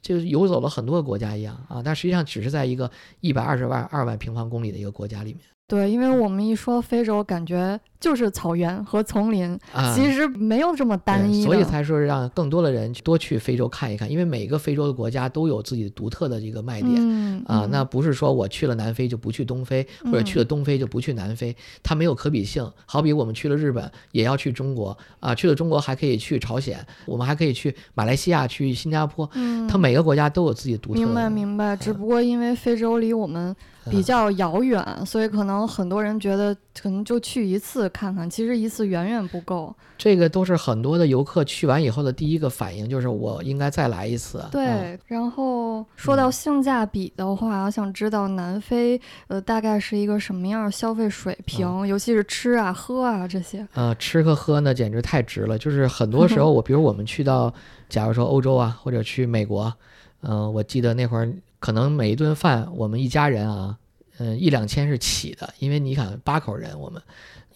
[0.00, 5.42] 就是游走了很多个国家一样啊，但实际上只是在一个一百二十万二万平方公里的一个国家里面。
[5.66, 11.44] 对，因为我们一说非洲，感觉就是草原和丛林，啊，其实没有这么单一的。
[11.44, 16.94] 所以才说让更多的人多去非洲看一看，因为每个非洲的国家都有自己独特的这个卖点。
[16.96, 22.64] 嗯啊，那不是说我去了南非就不去东非，或者去了东非就不去南非，它没有可比性。
[22.86, 29.28] 好比我们去了日本，也要去中国啊，去了中国还可以去朝鲜，我们还可以去马来西亚、去新加坡。
[29.34, 31.06] 嗯，它每个国家都有自己独特的。
[31.06, 33.54] 明白明白，只不过因为非洲离我们
[33.90, 39.74] 比较遥远，所以可能很多人觉得可能就去一次看看，其实一次远远不够。
[39.96, 44.44] 这个都是很多的游客去完以后的第一个反应，就是我应该再来一次。
[44.52, 53.66] 对，嗯然后说到性价比的话，我想知道南非呃大概是一个什么样的消费水平，尤其是吃啊、喝啊这些。
[53.72, 55.56] 呃，吃和喝呢，简直太值了。
[55.58, 57.52] 就是很多时候， 我比如我们去到，
[57.88, 59.72] 假如说欧洲啊，或者去美国，
[60.20, 63.78] 嗯、我记得那会儿可能每一顿饭，我们一家人啊，
[64.18, 67.00] 嗯、一两千是起的，因为你看八口人，我们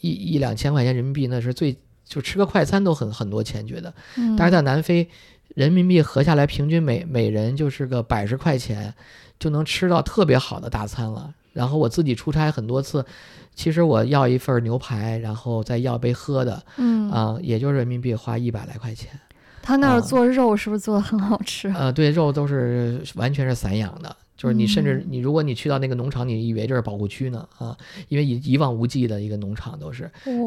[0.00, 3.92] 一一两千块钱人民币，那是最就吃个快餐都很很多钱，觉得。
[4.16, 5.08] 嗯，但是在南非，
[5.54, 8.92] 人民币合下来平均每每人就是个百十块钱，
[9.38, 11.32] 就能吃到特别好的大餐了。
[11.52, 13.04] 然后我自己出差很多次，
[13.54, 19.10] 其实我要一份牛排，然后再要杯喝的，嗯啊、也就是人民币花一百来块钱。
[19.60, 21.68] 他那儿啊做肉是不是做的很好吃？
[21.70, 25.06] 呃，对，肉都是完全是散养的，就是你甚至嗯。
[25.10, 27.76] 你如果你去到那个农场，你以为这是保护区呢啊，
[28.08, 30.04] 因为一一望无际的一个农场都是，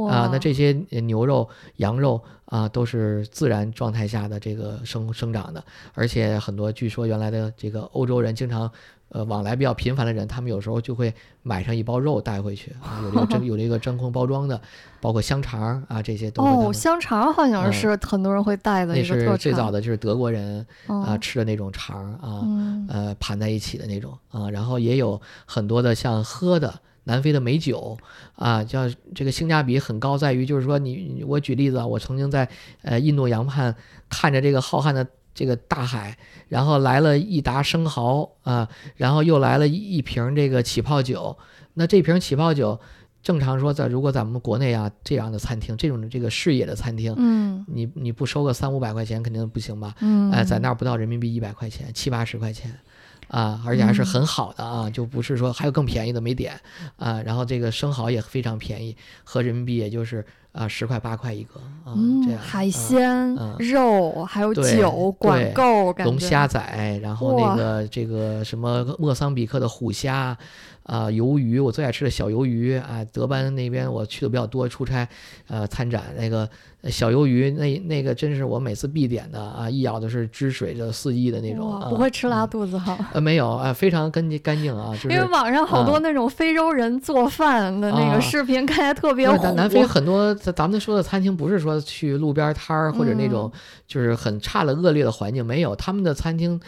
[0.10, 8.72] 啊，那这些呃牛肉、羊肉啊都是自然状态下的这个生生长的，而且很多据说原来的这个欧洲人经常。
[9.14, 14.60] 呃，往来比较频繁的人，他们有时候就会买上一包肉带回去啊，有这个真有这个真空包装的，
[15.00, 19.32] 包括香肠儿啊，这些都哦，香肠好像嗯是很多人会带的那一个特产。
[19.34, 26.74] 是最早的就是德国人啊哦吃的那种肠儿啊，嗯呃盘在一起的那种啊，然后也有很多的像喝的
[27.04, 27.96] 南非的美酒
[28.36, 32.50] 啊，叫这个性价比很高，在于就是说你你我举例子啊，我曾经在
[32.82, 33.76] 呃印度洋畔
[34.10, 36.18] 看着这个浩瀚的这个大海，
[36.48, 41.38] 然后来了一打生蚝啊，然后又来了一一瓶这个起泡酒，
[41.74, 42.80] 那这瓶起泡酒。
[43.24, 49.96] 正常说，在如果咱们国内啊这样的餐厅，这种这个视野的餐厅，嗯你你不收个三五百块钱肯定不行吧？
[50.02, 52.78] 嗯，哎，在那儿不到人民币一百块钱，七八十块钱，
[53.28, 56.60] 啊，而且还是很好的啊，就不是说还有更便宜的没点
[56.98, 57.22] 啊。
[57.26, 70.38] 然后这个生蚝也非常便宜，合人民币也就是啊十块八块一个啊，这嗯，样海啊鲜、嗯肉还有酒管够，龙虾仔，然后那个这个什么莫桑比克的虎虾，
[70.84, 75.08] 啊、鱿鱼，我最爱吃的小鱿鱼啊，德班那边我去的比较多，出差，
[75.48, 76.48] 呃，参展那个
[76.82, 82.98] 呃小鱿鱼，那那个真是我每次必点的啊，一咬就是汁水的四溢的那种，不会吃拉嗯肚子哈。
[83.14, 85.24] 呃，没有啊，非常干净干净啊，就因为。
[85.34, 96.60] 网上好多啊那种非洲人做饭的那啊个视频，看起来特别南南非很多，咱咱们说的餐厅不是说去路边摊儿或者那种嗯就是很差的恶劣的环境，没有，他们的餐厅。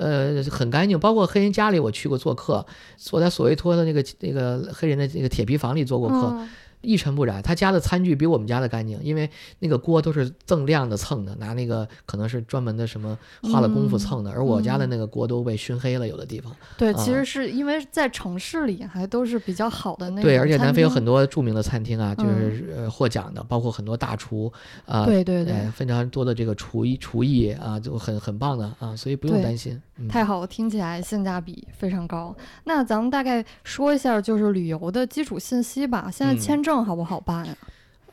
[0.00, 2.64] 呃，很干净，包括黑人家里我去过做客，
[3.12, 6.48] 我在索维托的那个那个黑人的那个铁皮房里做过客，嗯
[6.82, 7.42] 一尘不染。
[7.42, 16.50] 他家的餐具比我们家的干净，因为那个锅都是锃亮的蹭的，拿那个可能是专门的什么花了功夫嗯蹭的，而我家的嗯那个锅都被熏黑了，有的地方。
[16.78, 24.50] 对，其啊实是因为在城市里还都是比较好的那种对，而且南非有很多著名的餐厅啊，就是呃获奖的，包括很多大厨
[24.86, 29.78] 啊，对对对，哎，非常多的这个厨艺厨艺啊，就很很棒的啊，所以不用担心。
[30.00, 32.34] 嗯、太好了，听起来性价比非常高。
[32.64, 36.10] 那咱们大概说一下就是旅游的基础信息吧。
[36.10, 37.56] 现在嗯签证好不好办呀？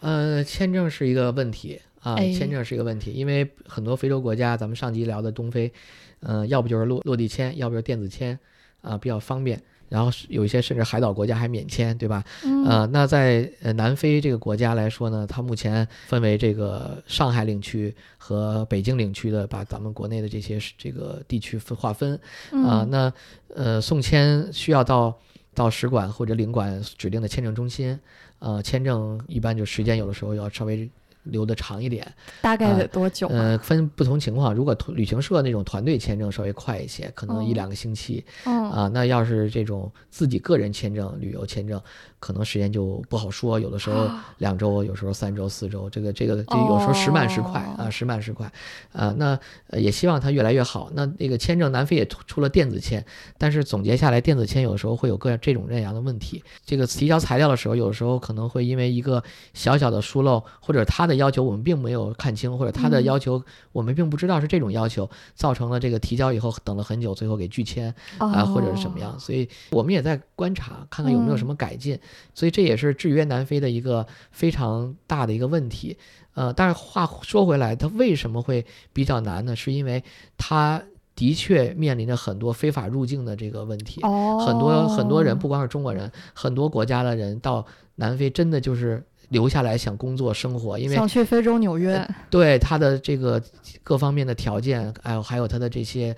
[0.01, 5.71] 呃，签证是一个问题啊，哎签证是一个问题，因为很多非洲国家，咱们上集聊的东非，
[6.19, 8.37] 呃，要不就是落落地签，要不就是电子签
[8.81, 9.61] 啊，比较方便。
[9.89, 12.23] 然后是有一些甚至海岛国家还免签，对吧？
[12.43, 12.65] 嗯。
[12.65, 22.13] 呃，那在呃南非这个国家来说呢，它目前分为这个上海领区和北京领区的，把咱们国内的这些这个地区分划分。
[22.51, 23.13] 啊、嗯那
[23.55, 25.17] 呃送签需要到
[25.53, 27.97] 到使馆或者领馆指定的签证中心，
[28.39, 30.89] 呃，签证一般就时间有的时候要稍微
[31.29, 32.05] 留的长一点，
[32.41, 33.33] 大概啊得多久啊？
[33.33, 41.81] 呃，分不同情况，如果团旅行社那种团队签证稍微快一些，可能一哦两个星期，嗯啊，那要是这种自己个人签证、旅游签证，
[42.19, 48.51] 可能时间就不好说，有的时候两周，有时候三周、四周，这个这个这有时候时慢时快啊，时慢时快
[48.91, 49.13] 啊。
[49.17, 49.39] 那
[49.73, 50.89] 也希望它越来越好。
[50.93, 53.05] 那那个签证，南非也出了电子签，
[53.37, 56.43] 但是总结下来，电子签有的时候会有各这种这样的问题。
[56.65, 69.19] 这个提交材料的时候，有的时候可能会因为一个小小的疏漏，或者他的要求我们并没有看清，或者他的要求我们并不知道是这种要求，造成了这个提交以后等了很久，最后给拒签啊，或者是什么样。
[69.19, 71.99] 所以我们也在观察，看看有没有什么改进。
[72.33, 75.97] 所以这也是制约南非的一个非常大的一个问题，
[76.33, 79.55] 呃，但是话说回来，它为什么会比较难呢？
[79.55, 80.03] 是因为
[80.37, 80.81] 它
[81.15, 87.65] 的确面临着很多非法入境的这个问题，很多很多人，不光是中国人，很多国家的人到
[87.95, 93.41] 南非真的就是留下来想工作生活，因为想去非洲纽约，对他的这个
[93.83, 96.15] 各方面的条件，还有还有他的这些。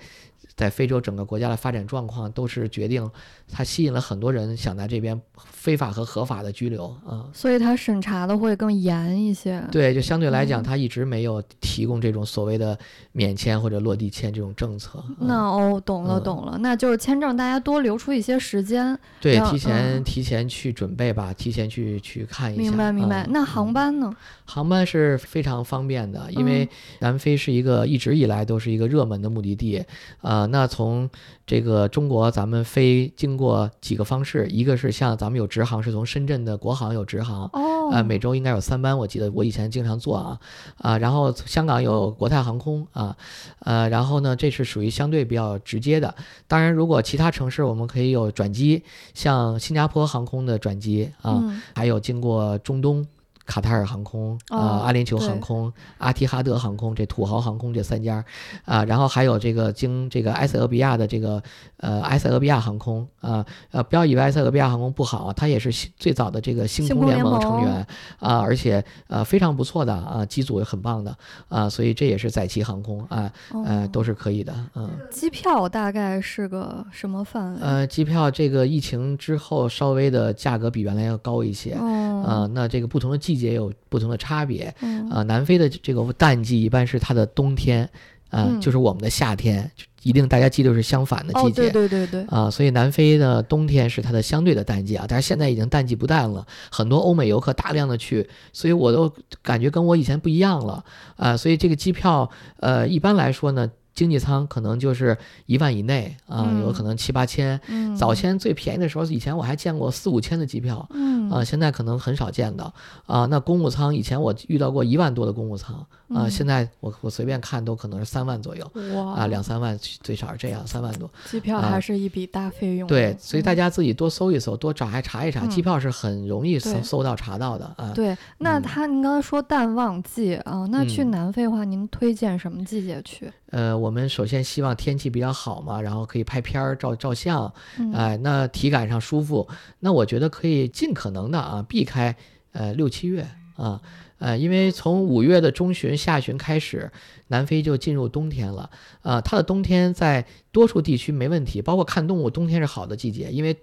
[0.60, 3.10] 在非洲整个国家的发展状况都是决定，
[3.50, 5.18] 它吸引了很多人想在这边
[5.50, 9.64] 非法和合法的居留啊，所以它审查的会更严一些。
[9.72, 12.78] 对，就相对来讲，它一直没有提供这种所谓的
[13.12, 15.02] 免签或者落地签这种政策。
[15.20, 22.62] 那哦，懂了懂了，那就是签证，大家多留出一些时间，对，提前提前去准备吧，提前去去看一下。
[22.62, 23.26] 明白明白。
[23.30, 24.14] 那航班呢？
[24.44, 26.68] 航班是非常方便的，因为
[26.98, 29.82] 南非是一个一直以来都是一个热门的目的地，
[30.20, 30.46] 啊。
[30.50, 31.08] 那从
[31.46, 40.40] 这个中国，咱们飞经过几个方式，一个是像咱们有直航，是从深圳的国航有直航，哦，每周应该有三班，我记得我以前经常坐啊，
[40.78, 43.16] 啊，然后香港有国泰航空啊，
[43.60, 46.14] 呃，然后呢，这是属于相对比较直接的。
[46.46, 48.82] 当然，如果其他城市，我们可以有转机，
[49.14, 51.42] 像新加坡航空的转机啊，
[51.74, 53.06] 还有经过中东。
[53.50, 58.24] 卡塔尔航空啊，阿联酋航空、阿提哈德航空，这土豪航空这三家，
[58.64, 61.42] 啊，然后还有这个经这个埃塞俄比亚的这个
[61.78, 67.84] 呃埃塞俄比亚航空啊，呃不要以为埃塞俄比亚航空不好，它也是最早的这个星空联盟成员
[68.20, 71.12] 啊，而且呃非常不错的啊，机组也很棒的
[71.48, 73.32] 啊，所以这也是载旗航空啊，
[73.64, 74.88] 呃都是可以的，嗯。
[75.10, 77.60] 机票大概是个什么范围？
[77.60, 83.39] 呃，机票这个疫情之后稍微的价格比原来要高一些，啊，那这个不同的季。
[83.40, 87.88] 也有不同的差别，嗯啊，南非的这个淡季一般是它的冬天，
[88.30, 89.70] 啊，就是我们的夏天，
[90.02, 100.84] 一定大家记得是相反的季节，对对对对，啊，所以南非的冬天是它的相对的淡季啊，但是现在已经淡季不淡了，很多欧美游客大量的去，所以我都感觉跟我以前不一样了，
[101.16, 103.70] 啊，所以这个机票，呃，一般来说呢。
[103.92, 107.60] 经济舱可能就是一万以内啊，有可能七八千。
[107.98, 110.88] 早先最便宜的时候，以前我还见过四五千的机票，
[111.30, 112.72] 啊，现在可能很少见到
[113.06, 113.26] 啊。
[113.26, 118.70] 那公务舱以前我遇到过一万多的公务舱啊，现在我我随便看都可能是三万左右，
[119.14, 121.08] 啊，两三万最少是这样，三万多。
[121.30, 122.88] 机票还是一笔大费用。
[122.88, 127.92] 对，所以大家自己多搜一搜，多找还查一查，机票是很容易搜搜到查到的啊。
[127.94, 133.30] 对，那他您刚才说淡旺季啊，那去南非的话，您推荐什么季节去？
[133.50, 137.52] 呃，我们首先希望天气比较好嘛，然后可以拍片儿、照照相，
[137.92, 139.48] 哎，那体感上舒服。
[139.80, 142.14] 那我觉得可以尽可能的啊，避开
[142.52, 143.80] 呃六七月啊，
[144.18, 146.92] 呃，因为从五月的中旬、下旬开始，
[147.26, 148.70] 南非就进入冬天了
[149.02, 149.20] 啊。
[149.20, 153.56] 它的冬天在多数地区没问题，包括看动物，冬天是好的季节，因为。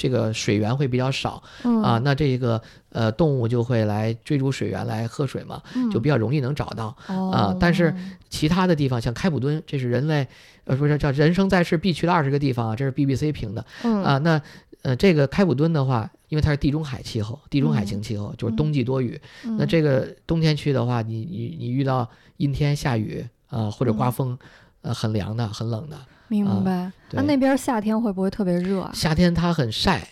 [0.00, 1.42] 这个水源会比较少
[1.82, 5.60] 啊，那这个呃动物就会来追逐水源来喝水嘛，
[5.92, 7.56] 就比较容易能找到啊。
[7.58, 7.92] 但是
[8.30, 10.24] 其他的地方像开普敦，这是人类
[10.66, 14.18] 呃不是叫人生在世必去的二十个地方啊，这是 BBC 评的啊。
[14.18, 14.40] 那
[14.82, 19.20] 呃这个开普敦的话，因为它是地中海气候，地中海型气候就是冬季多雨，
[19.58, 24.38] 那这个冬天去的话，你你你遇到阴天下雨啊或者刮风，
[24.82, 25.98] 呃很凉的很冷的。
[26.28, 28.90] 明白，那那边夏天会不会特别热啊？
[28.94, 30.06] 夏天它很晒。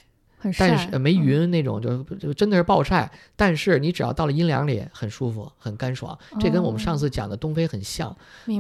[0.59, 3.11] 但是呃没云那种，就就真的是暴晒。
[3.35, 6.19] 但是你只要到了阴凉里，很舒服，很干爽。
[6.41, 8.15] 这跟我们上次讲的东非很像，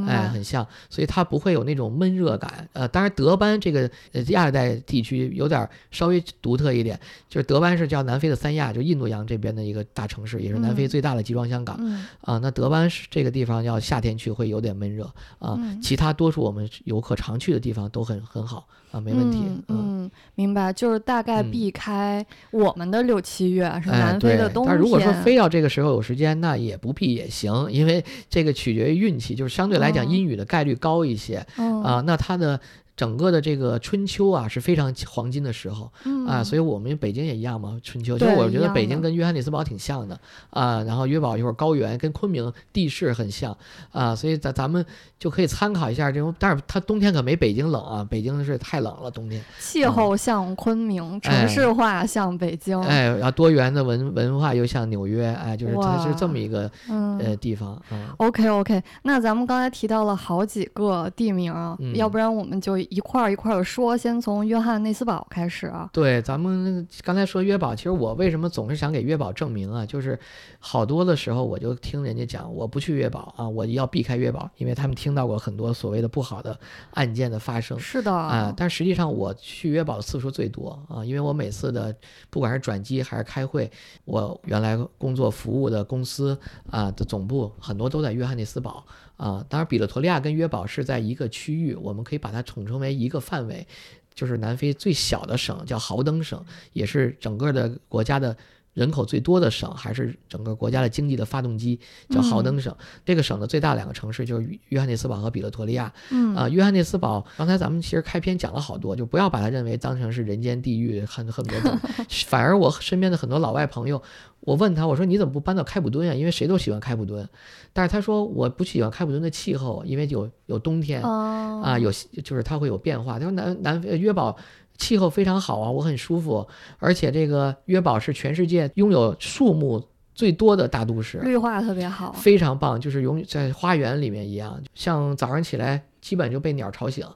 [0.06, 0.66] 哎，很像。
[0.88, 2.68] 所以它不会有那种闷热感。
[2.72, 11.76] 呃，当然德班这个呃亚热带地区有点稍微独特一点，就是德班是叫南非的三亚，就印度洋这边的一个大城市，也是南非最大的集装箱港。
[12.20, 15.58] 啊，那德班是这个地方要夏天去会有点闷热啊。
[15.82, 19.38] 其他多数我们游客常去的地方都很很好啊，没问题。
[19.68, 24.72] 嗯，明白，就是大概避开我们的六七月是南非的冬天。
[24.72, 32.02] 但如果说非要这个时候有时间，那也不必也行，因为这个取决于运气，就是相对来讲阴雨的概率高一些啊。
[32.06, 32.60] 那它的
[32.96, 35.92] 整个的这个春秋啊是非常黄金的时候。
[36.26, 38.18] 啊，所以我们北京也一样嘛，春秋。
[38.18, 40.18] 其实我觉得北京跟约翰内斯堡挺像的
[40.50, 43.56] 啊，然后约堡一会儿高原跟昆明地势很像
[43.92, 44.84] 啊，所以咱咱们
[45.18, 49.40] 就可以参考一下这种，但是它冬天可没北京冷啊，北京是太冷了冬天。
[49.60, 57.80] 气候像昆明，城市化像北京，哎，然后多元的文文化又像纽约，哎，就是它是这么一个呃地方。
[58.16, 61.54] OK OK，那咱们刚才提到了好几个地名，
[61.94, 65.88] 要不然我们就一块儿一块儿说，先从约翰内斯堡开始啊。
[65.92, 69.84] 对，咱们刚才说约堡，其实我为什么总是想给约堡证明啊？
[69.84, 70.18] 就是
[70.58, 76.58] 好多的时候我就听人家讲，我不去约堡啊，我要避开约堡，因为他们听到过很多所谓的不好的
[76.92, 77.78] 案件的发生。
[77.78, 81.94] 是的啊，但实际上我去约堡的次数最多啊，因为我每次的
[82.30, 83.70] 不管是转机还是开会，
[84.04, 86.38] 我原来工作服务的公司
[86.70, 88.84] 啊的总部很多都在约翰内斯堡。
[89.16, 93.66] 啊，当然，比勒陀利亚跟约堡是在一个区域，我们可以把它统称为一个范围，
[94.14, 98.36] 就是南非最小的省，叫豪登省，也是整个的国家的。
[98.76, 102.76] 人口最多的省，还是整个国家的经济的发动机，叫豪登省。
[103.06, 105.90] 这个省的最大两个城市就是约翰内斯堡和比勒陀利亚。
[106.10, 111.74] 嗯啊，约翰内斯堡，刚才咱们其实开篇讲了好多，就不要把它认为当成是人间地狱，很很多种。
[112.28, 114.02] 反而我身边的很多老外朋友，
[114.46, 116.14] 我问他，我说你怎么不搬到开普敦啊？
[116.14, 117.28] 因为谁都喜欢开普敦，
[117.74, 121.92] 但是他说我不喜欢开普敦的气候，因为有有冬天啊，有
[122.24, 123.18] 就是它会有变化。
[123.18, 124.34] 他说南南约堡。
[124.78, 126.46] 气候非常好啊，我很舒服，
[126.78, 129.82] 而且这个约堡是全世界拥有树木
[130.14, 137.06] 最多的大都市，绿化特别好，非常棒，就是永在花园里面一样，像早上起来基本就被鸟吵醒，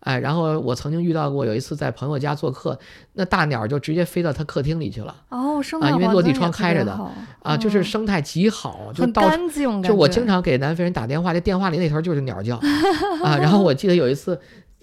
[0.00, 2.78] 哎，然后我曾经遇到过有一次在朋友家做客，
[3.14, 6.98] 那大鸟就直接飞到他客厅里去了，哦，啊，因为落地窗开着的，
[7.42, 12.56] 啊，就是生态极好， 就干净，就我经常给南非人打电话，这电话里那头就是鸟叫，
[13.22, 14.38] 啊，然后我记得有一次。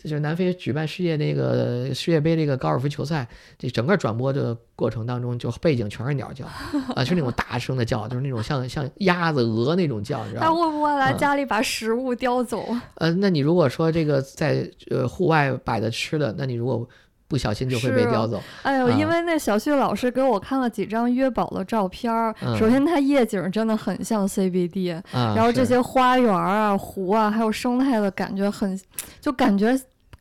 [0.06, 3.28] 就是南非举办世界那个世界杯这个高尔夫球赛，
[3.58, 6.46] 这整个转播的过程当中，就背景全是鸟叫，
[6.96, 10.48] 啊，就那种大声的叫，就是那种像像鸭子、鹅那种叫，你知道吗？
[10.48, 12.66] 他会不会来家里把食物叼走？
[12.96, 16.88] 呃，那你如果说这个在呃户外摆的吃的，那你如果。
[17.28, 18.40] 不小心就会被叼走。
[18.62, 22.34] 哎呦，因为那小旭老师给我看了几张约堡的照片儿。
[22.56, 28.80] 首先，它夜景真的很像 CBD，然后这些花园啊、湖啊，还有生态的感觉很，
[29.20, 29.76] 就感觉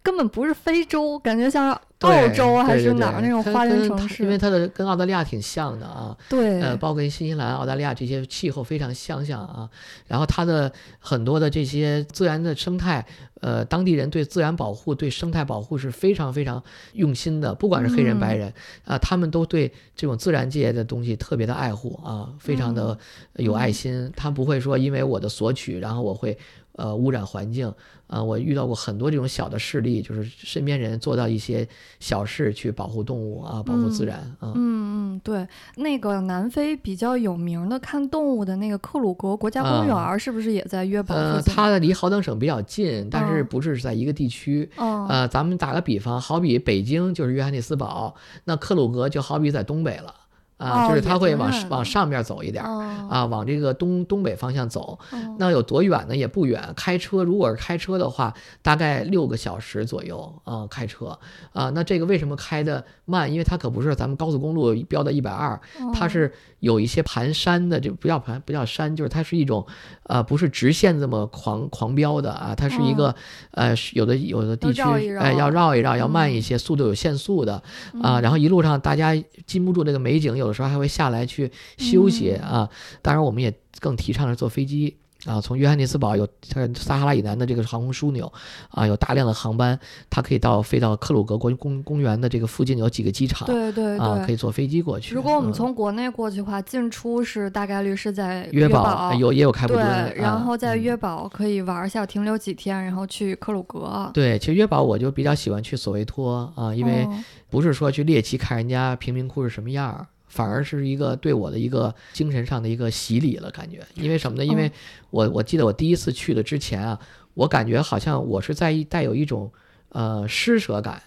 [0.05, 1.77] 根本不是非洲，感觉像。
[2.01, 4.23] 澳洲还是哪儿那种花园城市？
[4.23, 6.15] 因为它的跟澳大利亚挺像的啊。
[6.29, 6.61] 对。
[6.61, 9.67] 呃，包括跟新西兰、澳大利亚这些气候非常相像啊。
[10.07, 13.03] 然后它的很多的这些自然的生态，
[13.41, 17.55] 呃，当地人对自然保护、对生态保护是非常非常用心的。
[17.55, 18.53] 不管是黑人白人
[18.85, 22.99] 啊，他们都对这种自然界的东西特别的爱护啊，非常的
[23.37, 24.13] 有爱心。
[24.15, 26.37] 他不会说因为我的索取，然后我会
[26.73, 27.73] 呃污染环境。
[28.07, 31.67] 啊，我遇到过很多这种小的事例，就是身边人做到一些
[32.01, 34.53] 小事去保护动物啊，保护自然啊。
[34.55, 35.47] 嗯嗯，对，
[35.77, 41.15] 那个南非比较有名的看动物的那个克鲁格国家公园，是不是也在约堡？
[41.15, 44.69] 呃，它离豪登省比较近，但是不是在一个地区。
[44.77, 50.15] 呃，咱们打个比方，好比北京就是约翰内斯堡，那克鲁格就好比在东北了。
[50.57, 54.99] 啊，就是它会往往上面走一点啊，往这个东东北方向走。
[55.39, 56.17] 那有多远呢？
[56.17, 58.33] 也不远，开车如果是开车的话，
[58.63, 61.19] 大概六个小时左右啊，开车
[61.53, 61.71] 啊。
[61.71, 63.31] 那这个为什么开的慢？
[63.31, 65.61] 因为它可不是咱们高速公路标的一百二，
[65.93, 66.33] 它是
[66.65, 69.67] 有一些盘山的，就不叫盘，不叫山，就是它是一种
[70.05, 73.15] 呃，不是直线这么狂狂飙的啊，它是一个
[73.51, 74.83] 呃，有的有的地区
[75.19, 77.63] 哎要绕一绕，要慢一些，速度有限速的
[78.03, 78.19] 啊。
[78.21, 79.15] 然后一路上大家
[79.47, 80.55] 禁不住这个美景，有的。
[80.55, 82.71] 时候还会下来去休息啊，
[83.03, 84.97] 当然我们也更提倡是坐飞机
[85.27, 85.41] 啊。
[85.41, 86.27] 从约翰内斯堡有
[86.75, 88.33] 撒哈拉以南的这个航空枢纽
[88.71, 95.15] 啊，有大量的航班，它可以到飞到克鲁格国公公园的这个附近有几个机场，对对啊，可以坐飞机过去。
[95.15, 104.11] 如果我们从国内过去的话，进出是大概率是在约堡，有也有开普敦，对，然后在约堡可以玩一下，停留几天，然后去克鲁格。
[104.15, 107.07] 对，其实约堡我就比较喜欢去索维托啊，因为
[107.51, 110.07] 不是说去猎奇看人家贫民窟是什么样儿。
[110.35, 114.45] 反而是一个对我的一个精神上的一个洗礼了，感觉，因为什么呢？
[114.45, 114.69] 因为
[115.11, 116.99] 我我记得我第一次去的之前啊，
[117.35, 119.53] 我感觉好像我是在带有一种
[119.91, 121.01] 呃施舍感。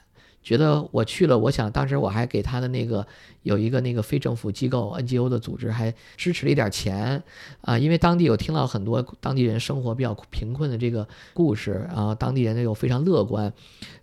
[0.47, 3.05] 觉得我去了，我想当时我还给他的那个
[3.43, 7.21] 有一个那个非政府机构 NGO 的组织还支持了一点钱
[7.59, 13.51] 啊，因为当地有听到很多当地人生活比较贫困的这个故事啊，当地人呢又非常乐观，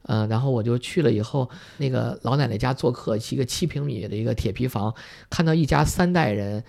[0.03, 4.95] 嗯，然后我就去了以后，那个老奶奶家做客，一个七平米的一个铁皮房，
[5.31, 6.63] 看到一家三代人。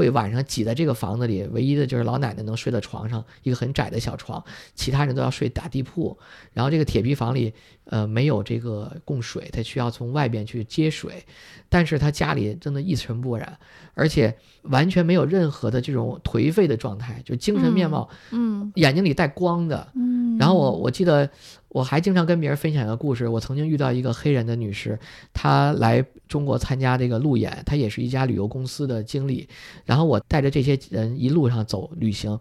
[0.00, 4.42] 会晚上挤在这个房子里，唯一的就是老奶奶能睡在床上，一个很窄的小床，
[4.74, 6.18] 其他人都要睡打地铺。
[6.54, 7.52] 然后这个铁皮房里，
[7.84, 11.22] 呃，没有这个供水，他需要从外边去接水。
[11.68, 13.58] 但是他家里真的一尘不染，
[13.94, 19.92] 而且完全没有任何的这种颓废的状态，就精神面貌，嗯眼睛里带光的。
[19.94, 21.30] 嗯，然后我我记得
[21.70, 24.98] 我还经常跟别人分享一个故事，我曾经遇到一个黑人的女士，
[25.32, 29.48] 她来中国参加这个路演，她也是一家旅游公司的经理。
[29.84, 32.38] 然后我带着这些人一路上走旅行，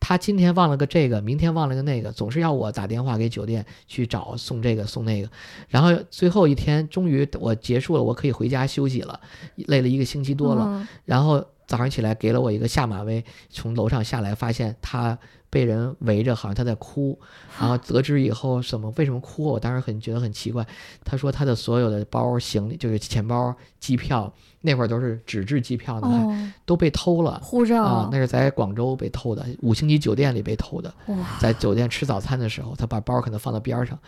[0.00, 5.30] 她今天忘了个这个，明天忘了个那个，总是要我打电话给酒店去找送这个送那个。
[5.68, 9.20] 然后最后一天，终于我结束了，我可以回家休息了，
[9.54, 10.66] 累了一个星期多了。
[10.68, 15.18] 嗯然后早上起来给了我一个下马威，从楼上下来发现他
[15.48, 17.18] 被人围着，好像他在哭。
[17.58, 20.66] 然后得知以后什么为什么哭，我当时很觉得很奇怪。
[21.02, 27.40] 他说他的所有的包、行李，就是钱包、机票，那会儿都是纸质机票呢，都被偷了。
[27.42, 30.92] 护照啊，那是在广州被偷的，五星级酒店里被偷的。
[31.06, 33.98] 哇，在酒店吃早餐的时候，他把包可能放到边儿上。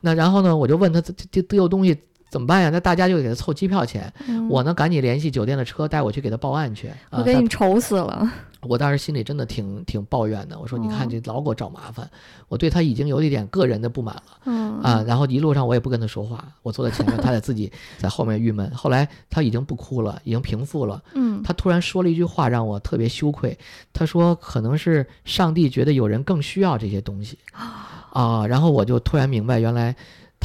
[0.00, 1.98] 那然后呢，我就问他这这这有东西
[2.34, 2.68] 怎么办呀？
[2.68, 4.12] 那大家就给他凑机票钱。
[4.26, 6.88] 嗯我呢，赶紧联系酒店的车带我去给他报案去。
[6.88, 8.28] 啊，我给他你愁死了。
[8.62, 10.58] 我当时心里真的挺挺抱怨的。
[10.58, 12.10] 我说，你看哦这老给我找麻烦，
[12.48, 15.04] 我对他已经有一点个人的不满了嗯啊。
[15.06, 18.68] 然后一路上我也不跟他说话，我坐在前面，他在自己 在后面郁闷。
[18.74, 21.00] 后来他已经不哭了，已经平复了。
[21.14, 23.56] 嗯，他突然说了一句话，让我特别羞愧。
[23.92, 28.44] 他说，可能是上帝觉得有人更需要这些东西啊。
[28.48, 29.94] 然后我就突然明白，原来。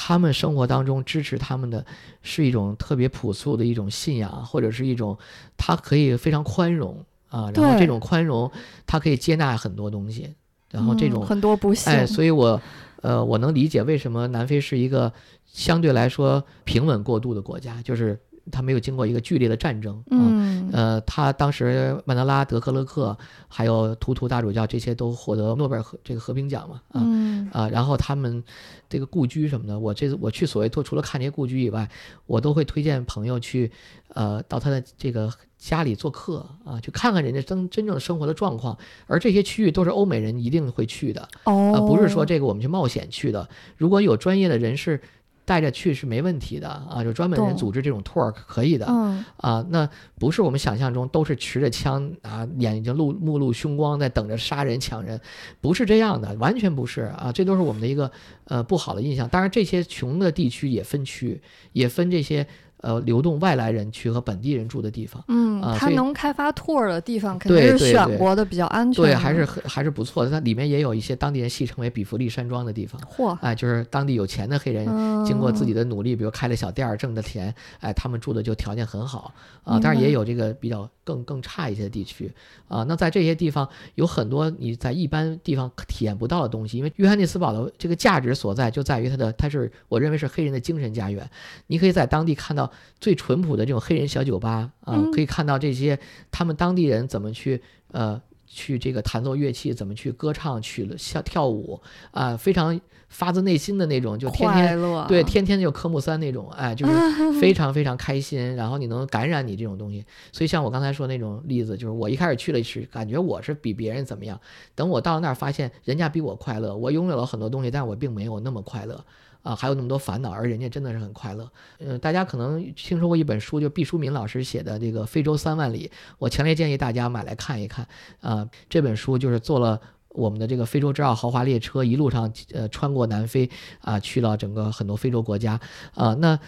[0.02, 1.86] 他们生活当中支持他们的
[2.22, 5.18] 是一种特别朴素的一种信仰，或者是一种
[5.58, 8.50] 他可以非常宽容啊，然后这种宽容，
[8.88, 10.34] 他可以接纳很多东西，
[10.72, 12.62] 然后这种嗯很多不幸，哎，所以我
[13.02, 15.12] 呃我能理解为什么南非是一个
[15.46, 18.18] 相对来说平稳过渡的国家，就是
[18.52, 20.18] 它没有经过一个剧烈的战争啊。
[20.18, 27.02] 嗯呃，他当时曼德拉、德克勒克还有图图大主教这些都获得诺贝尔和这个和平奖嘛啊。
[27.04, 28.44] 嗯啊，然后他们
[28.88, 31.90] 这个故居什么的，我这次我去索维托，除了看这些故居以外，
[32.28, 33.72] 我都会推荐朋友去，
[34.10, 38.78] 呃，到他的这个家里做客啊，去看看人家真真正生活的状况。
[39.08, 43.50] 而这些区域都是欧美人一定会去的，哦，啊，不是说这个我们去冒险去的。
[43.76, 45.02] 如果有专业的人士
[45.50, 48.86] 带着去是没问题的啊，就专门人组织这种 tour 可以的。
[48.88, 49.90] 嗯啊，那
[50.20, 55.20] 不是我们想象中都是持着枪啊，眼睛露目露凶光在等着杀人抢人，
[55.60, 58.12] 不是这样的，完全不是啊，这都是我们的一个
[58.44, 59.28] 呃不好的印象。
[59.28, 61.42] 当然，这些穷的地区也分区，
[61.74, 62.46] 也分这些
[62.82, 65.24] 呃流动外来人去和本地人住的地方。
[65.28, 69.10] 嗯，他能开发 tour 的地方，肯定是选过的比较安全的。
[69.12, 70.32] 对，还是很还是不错的。
[70.32, 79.74] 它里面也有一些当地人戏称为比弗利山庄的地方，嚯，哎，就是当地有钱的黑人嗯，经过自己的努力，比如开了小店儿挣的钱，哎，他们住的就条件很好啊。
[79.74, 82.32] 明当然也有这个比较更更差一些的地区
[82.68, 82.84] 啊。
[82.84, 91.30] 那在这些地方有很多你在一般地方体验不到的东西，因为约翰内斯堡的这个价值所在就在于它的，它是我认为是黑人的精神家园。
[91.68, 92.69] 你可以在当地看到
[93.00, 96.00] 最淳朴的这种黑人小酒吧啊，嗯可以看到这些
[96.32, 97.62] 他们当地人怎么去
[97.92, 98.22] 呃。
[98.52, 106.92] 去这个弹奏乐器，怎么去歌唱、曲了跳跳舞啊，非常发自内心的那种，就天天，对，天天就科目三那种，哎，就是
[107.40, 110.04] 非常非常开心，然后你能感染你这种东西。
[110.32, 114.42] 所以像我刚才说那种例子，就是我一开始去了是感觉我是比别人怎么样，
[114.74, 119.06] 等我到了那儿发现人家比我快乐，我拥有了很多东西，但我并没有那么快乐。
[119.42, 121.50] 啊，还有那么多烦恼，而人家真的是很快乐。
[121.80, 125.88] 呃，大家可能听说过一本书，就毕淑敏老师写的这个《非洲三万里》，
[126.18, 127.88] 我强烈建议大家买来看一看。
[128.22, 129.80] 啊、这本书就是做了
[130.10, 133.50] 我们的这个非洲之奥豪华列车，一路上呃穿过南非
[133.82, 135.60] 啊、去了整个很多非洲国家
[135.94, 136.40] 啊、那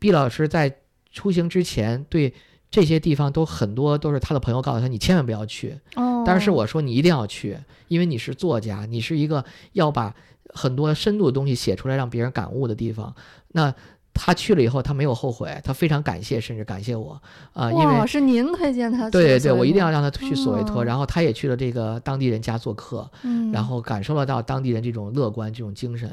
[0.00, 0.76] 毕老师在
[1.10, 2.34] 出行之前对。
[2.72, 5.78] 这些地方都很多都是他的朋友告诉他，你千万不要去。
[5.94, 10.16] 哦，但是我说你一定要去，因为你是作家，你是一个要把
[10.52, 13.14] 很多深度的东西写出来让别人感悟的地方。
[13.48, 13.74] 那
[14.14, 17.18] 他去了以后，他没有后悔，他非常感谢，甚至感谢我
[17.54, 26.10] 啊、因为哇，是您推荐他去的对对，我一定要让他去索维托，哦然后他也去了这个当地人家做客，嗯，然后感受了到当地人这种乐观、这种精神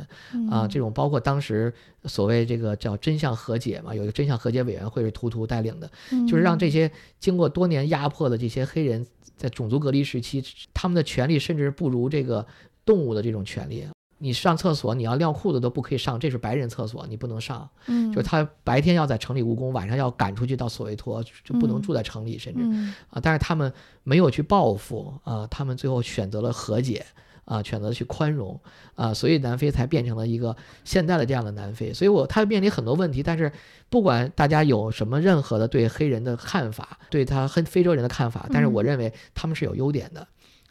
[0.49, 1.73] 啊，嗯这种包括当时
[2.05, 5.91] 所谓这个叫真相和解嘛，有一个真相和解委员会是图图带领的，
[6.25, 10.41] 就是让这嗯些经过多年压迫的这些黑人，在种族隔离时期，
[10.73, 12.47] 他们的权利甚至不如这个
[12.85, 13.83] 动物的这种权利。
[14.21, 17.67] 你上厕所，你要尿裤子都不可以上，这是白人厕所，你不能上。
[17.87, 27.05] 嗯，就是他白天要在城里务工，晚上要赶出去到索维托，就不能嗯住在城里，甚至嗯啊，但是他们没有去报复啊，他们最后选择了和解
[27.45, 28.59] 啊，选择去宽容
[28.95, 30.53] 啊，所以南非才变成了一个
[30.83, 31.93] 现在的这样的南非。
[31.93, 33.49] 所以我他面临很多问题，但是
[33.89, 40.27] 不管大家有什么任何的对黑人的看法，对他黑非洲人的看法，但是我认为他们是有优点的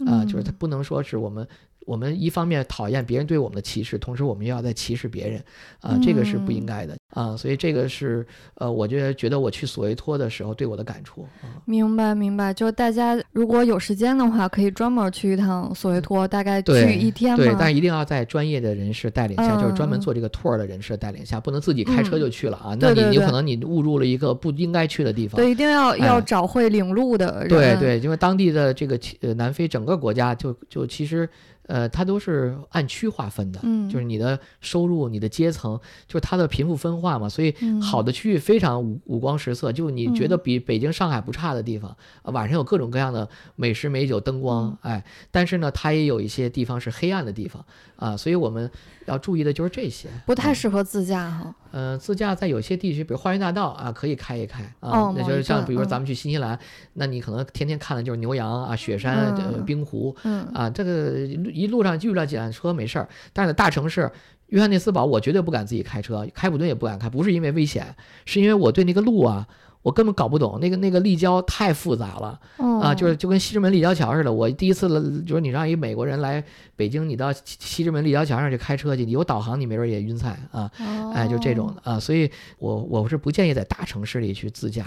[0.07, 1.49] 啊，就是他不能说是我们。
[1.89, 5.43] 我们一方面讨厌别人对我们的歧视，同时我们又要在歧视别人，
[5.81, 7.35] 啊，这个是不应该的啊。
[7.35, 8.27] 所以这个是
[8.57, 11.27] 呃，我觉得觉得我去索维托的时候对我的感触。
[11.65, 22.77] 明白明白，就大家如果有时间的话，可以专门去一趟索维托，大概去一天对，但一定要在专业的人士带领下，就是专门做这个 tour 的人士带领下，不能自己开车就去了啊。
[22.79, 25.37] 那你有可能你误入了一个不应该去的地方。
[25.37, 27.49] 对，一定要要找会领路的人。
[27.49, 31.27] 对对，因为当地的这个呃南非整个国家就就其实。
[31.69, 41.95] 呃，它都是按区划分的，嗯，就是你的收入、你的阶层，就是它的贫富分化嘛，所以好的区域非常五五光十色，就你觉得比北京、上海不差的地方，
[42.25, 47.63] 晚上有各种各样的美食美酒、灯光，哎，但是呢，它也有一些地方是黑暗的地方
[47.97, 48.71] 啊，所以我们
[49.05, 51.55] 要注意的就是这些，不太适合自驾哈。
[51.71, 56.59] 呃，自驾在有些地区，比如花园大道啊，可以开一开啊，那就是像比如说咱们去新西兰，
[56.95, 59.35] 那你可能天天看的就是牛羊啊、雪山、
[59.67, 60.17] 冰湖，
[60.55, 61.29] 啊，这个。
[61.59, 64.11] 一路上遇到几辆车没事儿，但是大城市
[64.47, 67.95] 约翰内斯堡，我绝对不敢自己开车，开普敦也不敢开，不是因为危险，
[68.25, 69.47] 是因为我对那个路啊。
[69.83, 72.39] 我根本搞不懂那个那个立交太复杂了
[72.83, 74.31] 啊，就是就跟西直门立交桥似的。
[74.31, 76.43] 我第一次就是你让一美国人来
[76.77, 80.71] 北京，你到西直门立交桥上去开车去，你有导航你没准也晕菜啊，
[81.15, 81.99] 哎，就这种的啊。
[81.99, 84.85] 所以我我是不建议在大城市里去自驾，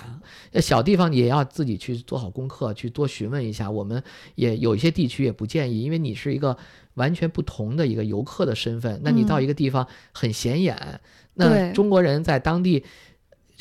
[0.56, 3.72] 小地方你也要自己去做好功课，去多询问一下。
[3.72, 4.04] 我们
[4.36, 6.56] 也有一些地区也不建议，因为你是一个
[6.96, 11.00] 完全不同的一个游客的身份，那你到一个地方很显眼，
[11.34, 12.84] 那中国人在当地。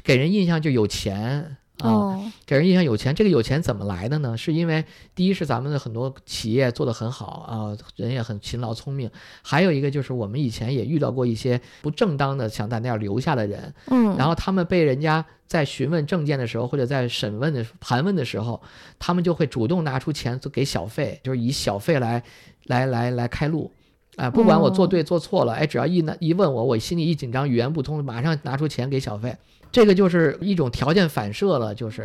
[0.03, 3.14] 给人印象就有钱啊，给人印象有钱。
[3.14, 4.36] 这个有钱怎么来的呢？
[4.36, 4.84] 是因为
[5.14, 9.11] 第一是咱们的很多企业做得很好啊，人也很勤劳聪明。
[9.42, 18.61] 还有一个就是我们以前也遇到过一些不正当的想在那儿留下的人，嗯，然后他们被人家在询问证件的时候，或者在审问的盘问的时候，
[18.98, 22.22] 他们就会主动拿出钱给小费，就是以小费来
[22.64, 23.72] 来来来开路。
[24.16, 29.34] 哎，不管我做对做错了，哎，只要一拿一问我，我心里一紧张，语言不通，马上拿出钱给小费。
[29.73, 32.03] 这个就是一种条件反射了，就是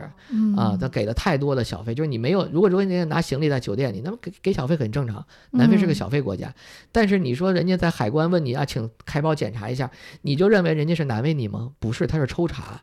[0.56, 2.48] 啊，他给了太多的小费，就是你没有。
[2.52, 5.26] 如果如果你拿行李在酒店里，那么给给小费很正常。
[5.52, 6.54] 南非是个小费国家，
[6.92, 9.90] 但是你说人家在海关问你啊，请开包检查一下，
[10.22, 11.72] 你就认为人家是难为你吗？
[11.80, 12.82] 不是，他是抽查。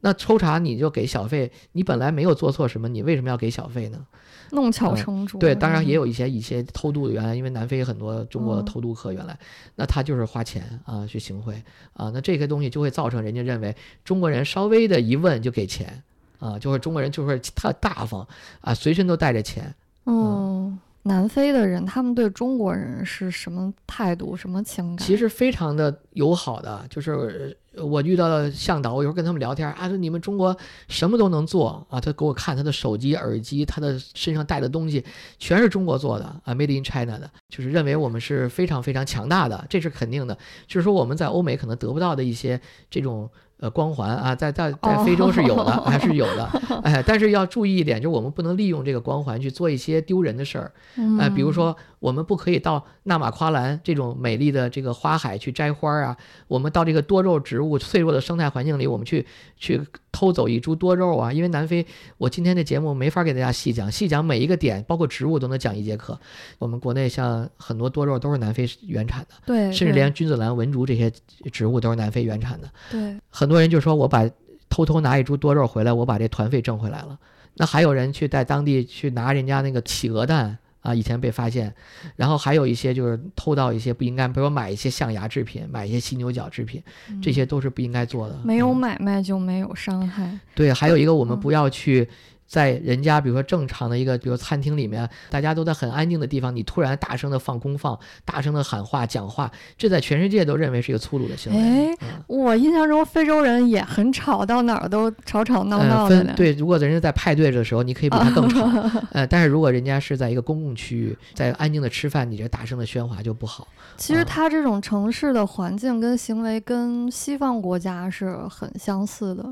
[0.00, 4.06] 那抽查你就给小费，你本来没有做错什么，你为什么要给小费呢？
[4.50, 5.38] 弄巧成拙。
[5.40, 9.38] 对，当然也有一些一些偷渡的原来，因为南非很多中国的偷渡客原来，
[9.76, 11.54] 那他就是花钱啊去行贿
[11.92, 13.74] 啊，那这些东西就会造成人家认为
[14.04, 16.02] 中国人稍微的一问就给钱
[16.38, 18.26] 啊，就是中国人就是特大方
[18.60, 19.74] 啊，随身都带着钱。
[20.06, 25.06] 嗯，南非的人他们对中国人是什么态度、什么情感？
[25.06, 27.56] 其实非常的友好的，就是。
[27.82, 30.56] 我遇到了向导，我有时候跟他们聊天啊，说你们中国
[30.88, 35.04] 什么都能做啊，他给我看他的手机、耳机，他的身上带的东西，
[35.38, 40.36] 全是中国做的啊，Made in China 的，就是认为我们是非常非常强大的，这是肯定的。
[40.66, 42.60] 就是说我们在欧美可能得不到的一些
[42.90, 43.30] 这种。
[43.60, 46.44] 呃，光环啊，在在在非洲是有的， 还是有的，
[46.84, 50.70] 哎，但是要注意一点，就是我们不能利用这个光环去做一些丢人的事儿，
[51.18, 59.80] 哎，比如说我们不可以到纳马夸兰这种美丽的这个花海去摘花啊，我们到这个多肉植物脆弱的生态环境里，我们去去
[60.12, 61.84] 偷走一株多肉啊，因为南非，
[62.16, 66.16] 我今天的节目没法给大家细讲，细讲每一个点，包括植物都能讲一节课。
[66.60, 71.10] 我们国内像很多多肉都是南非原产的，对，甚至连君子兰、文竹这些
[71.50, 73.47] 植物都是南非原产的，对，很。
[73.48, 74.28] 很多人就说：“我把
[74.68, 77.18] 偷偷拿一株多肉回来，我把这团费挣回来了。”
[77.56, 81.74] 那还有人去在当地去拿人家那个企鹅蛋啊，以前被发现，
[82.14, 86.82] 然后还有一些就是偷到一些不应该，比如说买一些象牙制品，买一些犀牛角制品，
[87.22, 88.38] 这些都是不应该做的。
[88.44, 90.38] 没有买卖就没有伤害。
[90.54, 92.06] 对，还有一个我们不要去。
[92.48, 101.88] 在人家比如说正常的一个，比如餐厅里面，大家都在很安静的地方，你突然大声的放功放，大声的喊话讲话，这在全世界都认为是一个粗鲁的行为。
[101.90, 101.96] 哎，
[102.26, 106.24] 我印象中非洲人也很吵，到哪儿都吵吵闹闹的。
[106.34, 108.66] 对，如果人家在派对的时候，你可以比他更吵。
[109.12, 113.68] 呃，但是如果人家是在一个公共区域，在安静的吃饭，你这大声的喧哗就不好。
[113.98, 119.44] 其实他这种城市的环境跟行为跟西方国家是很相似的。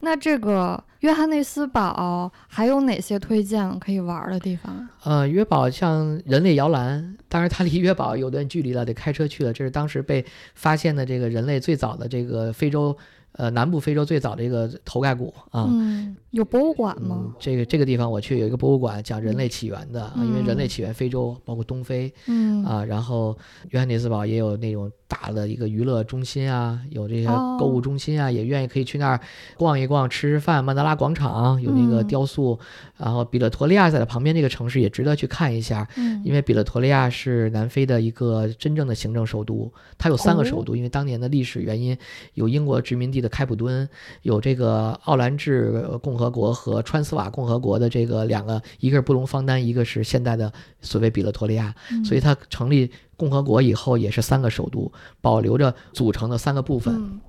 [0.00, 4.88] 那这个约翰内斯堡还有哪些推荐可以玩的地方？
[5.02, 9.52] 呃，约堡像人类摇篮，当然它离约堡有段距离了，得开车去了。
[9.52, 10.24] 这是当时被
[10.54, 12.96] 发现的这个人类最早的这个非洲。
[13.38, 15.66] 呃南部非洲最早的一个头盖骨啊。
[15.70, 17.16] 嗯，有博物馆吗？
[17.22, 23.34] 嗯，这个这个地方我去有一个博物馆讲人类起源的，啊，因为人类嗯起源非洲包括东非嗯啊，然后
[23.70, 27.26] 约翰内斯堡也有那种大的一个娱乐中心啊，有这些
[27.58, 29.20] 购物哦中心啊，也愿意可以去那儿
[29.56, 30.62] 逛一逛、吃吃饭。
[30.62, 32.58] 曼德拉广场有那个嗯雕塑，
[32.98, 41.96] 然后比勒陀利亚在它旁边这个城市也值得去看一下，嗯因为比勒陀利亚是南非的一个真正的行政首都，它有三个首哦都，因为当年的历史原因，
[42.34, 43.88] 有英国殖民地的开普敦，
[44.22, 51.74] 有这个奥兰治共和国和川斯瓦共和国的这个两个，一个是布隆方丹，一个是现在的所谓比勒陀利亚，
[52.04, 56.94] 所以它成立共和国以后也是三个首都，保留着组成的三个部分。
[56.94, 57.20] 嗯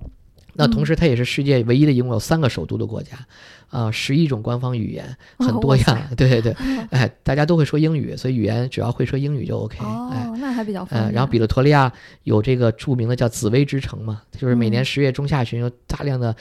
[0.59, 3.17] 那同时，它也是世界唯一的一共有三个首都的国家，
[3.69, 6.07] 啊、十一种官方语言，很多样。
[6.17, 6.53] 对对对，
[6.91, 9.77] 哎，大家都会说英语，所以语言只要会说英语就 OK。
[9.79, 11.15] 哎，哦，那还比较方呃，便。
[11.15, 11.89] 然后比勒陀利亚
[12.23, 16.35] 有这个著名的叫紫薇之城嘛，就是每年嗯十月中下旬有大量的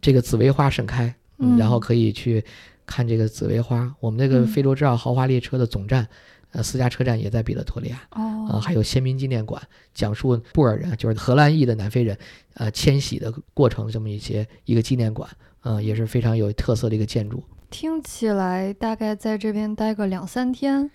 [0.00, 2.42] 这个紫薇花盛开，嗯然后可以去
[2.86, 3.94] 看这个紫薇花。
[4.00, 6.08] 我们那个嗯非洲之奥豪华列车的总站，
[6.52, 7.96] 呃，私家车站也在彼勒托利亚。
[8.10, 9.60] 啊、哦，还有先民纪念馆，
[9.92, 12.16] 讲述布尔人，就是荷兰裔的南非人，
[12.54, 15.28] 呃，迁徙的过程，这么一些一个纪念馆，
[15.62, 17.42] 嗯、也是非常有特色的一个建筑。
[17.70, 20.90] 听起来大概在这边待个两三天，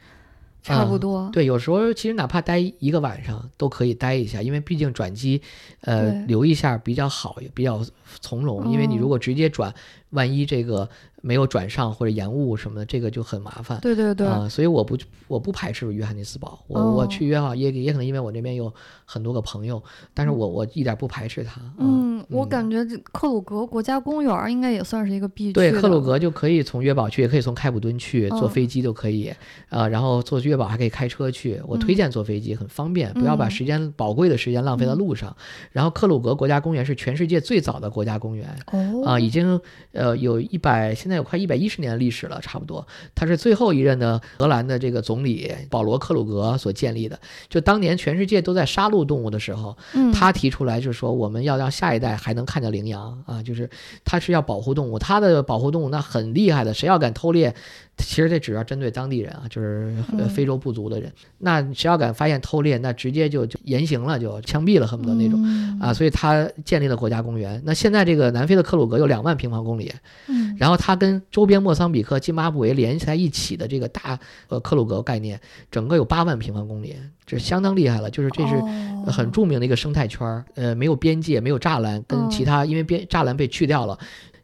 [0.61, 1.29] 差不啊多。
[1.33, 5.41] 对，有时候其实哪怕待一个晚上都可以待一下，因为毕竟转机，
[5.81, 7.83] 呃，留一下比较好，也比较
[8.21, 8.71] 从容。
[8.71, 9.73] 因为你如哦果直接转，
[10.11, 10.87] 万一这个
[11.21, 13.79] 没有转上或者延误什么的，这个就很麻烦。
[13.81, 14.97] 对对对，啊、所以我不
[15.27, 18.73] 我不排斥约翰尼斯堡，我、我哦去约好也也可能因为我那边有
[19.05, 19.81] 很多个朋友，
[20.13, 21.59] 但是我我一点不排斥它。
[21.59, 29.33] 啊嗯，我嗯感觉这克鲁格国家公园儿应该也算是一个必去对，克鲁格就可以从约堡去，也可以从开普敦去，坐嗯飞机都可以，
[29.69, 31.61] 啊，然后坐约堡还可以开车去。
[31.67, 35.35] 我推嗯荐坐飞机，很方便，不要把嗯时间宝贵的时间浪费在嗯路上。
[35.71, 38.47] 然后克鲁格国家公园是全世界最早的国家公园。
[38.71, 39.03] 哦。
[39.05, 39.59] 啊，已经
[39.97, 42.85] 呃有一百，现在有快一百一十年的历史了，差不多。
[43.15, 47.19] 他是最后一任的荷兰的这个总理保罗·克鲁格所建立的。
[47.49, 53.69] 就当年全世界都在杀戮动物的时候，嗯他提出来就是说，我们要让下一代还能看见羚羊啊，就是
[54.05, 57.53] 他是要保护动物，他的保护动物那很厉害的，谁要敢偷猎，
[57.97, 59.93] 其实这主要针对当地人啊，就是
[60.29, 65.39] 非洲部族的人，那谁要敢发现偷猎，那直接就就严刑了，就枪毙了，恨不得那种。
[65.43, 67.61] 嗯啊，所以他建立了国家公园。
[67.65, 69.91] 那现在这个南非的克鲁格有两万平方公里，
[70.27, 75.39] 嗯然后它跟周边莫桑比克、津巴布韦连起在一起的这个大呃克鲁格概念，
[75.69, 76.95] 整个有八万平方公里，
[77.25, 78.09] 这相当厉害了。
[78.09, 83.97] 就是这是哦很著名的一个生态圈儿，呃，没有边界，没有栅栏，跟其嗯他因为边栅栏被去掉了。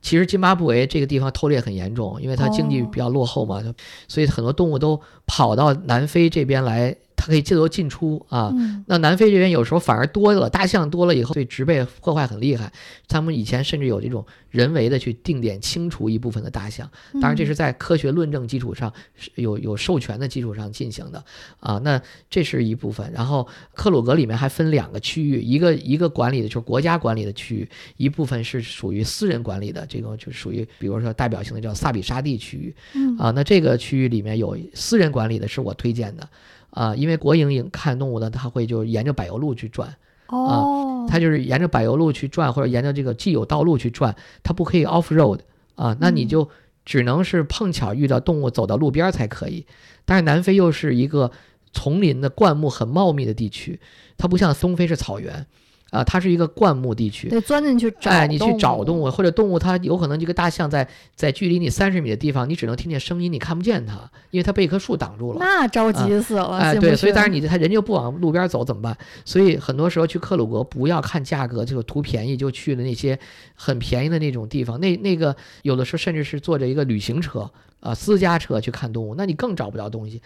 [0.04, 2.90] 其实津巴布韦这个地方偷猎很严重，因为它经济哦。
[2.92, 3.64] 比较落后嘛，
[4.08, 8.52] 所以很多动物都跑到南非这边来，它可以自由进出啊。
[8.54, 12.70] 嗯那南非这边有时候反而多了，大象多了以后，对植被破坏很厉害。
[13.08, 21.24] 他们以前甚至有这种人为的去定点清除一部分的大象，当然这是在科学论证基础上，是有有授权的基础上进行的
[21.60, 21.80] 啊。
[21.84, 23.10] 那这是一部分。
[23.14, 32.76] 然后克鲁格里面还分两个区域，一个一个管理的就是国家管理的区域，一部分是属于私人管理的，这个就属于比如说代表性的叫萨比沙地区域。
[32.96, 36.28] 嗯啊，那这个区域里面有私人管理的，是我推荐的，
[36.74, 39.96] 啊，因为国营营看动物呢，它会就沿着柏油路去转，
[40.28, 45.40] 哦，它就是沿着柏油路去转，或者沿着这个既有道路去转，它不可以 off road
[45.76, 46.50] 啊，那你嗯就
[46.84, 49.66] 只能是碰巧遇到动物走到路边儿才可以。
[50.04, 51.32] 但是南非又是一个
[51.72, 53.80] 丛林的灌木很茂密的地区，
[54.18, 55.46] 它不像东非是草原，
[55.94, 65.38] 啊，它是一个灌木地区，得钻进去找，哎，你去找动物，或者动物它有可能这个大象在在距离你三十米的地方，你只能听见声音，你看不见它，因为它被一棵树挡住了。
[65.40, 68.98] 那着急死了，哎，对，所以但是信你它人就不往路边走怎么办？
[69.24, 73.20] 所以很多时候去克鲁格不要看价格，就图便宜就去了那些
[73.54, 74.80] 很便宜的那种地方。
[74.80, 77.48] 那那个有的时候甚至是坐着一个旅行车
[77.82, 80.20] 啊、私家车去看动物，那你更找不着东西。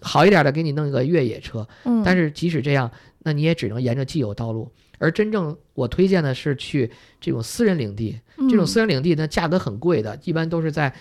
[0.00, 2.90] 好一点的给你弄一个越野车，嗯，但是即使这样，
[3.24, 4.70] 那你也只能沿着既有道路。
[5.00, 6.90] 而真正我推荐的是去
[7.20, 10.92] 这种私人领地，这种嗯私人领地呢价格很贵的，一般都是在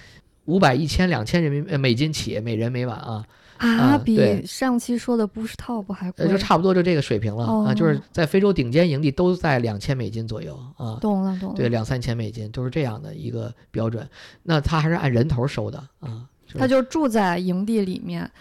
[0.46, 3.26] 五百、一千、两千人民呃美金起，每人每晚啊，
[3.58, 14.08] 啊，啊比上期说的 bush top 还贵呃，，就差不多就这个水平了、啊，就是哦在非洲顶尖营地都在两千美金左右啊，懂了懂了，对，两三千美金都是这样的一个标准。
[14.42, 18.32] 那他还是按人头收的啊，是他就住在营地里面，哎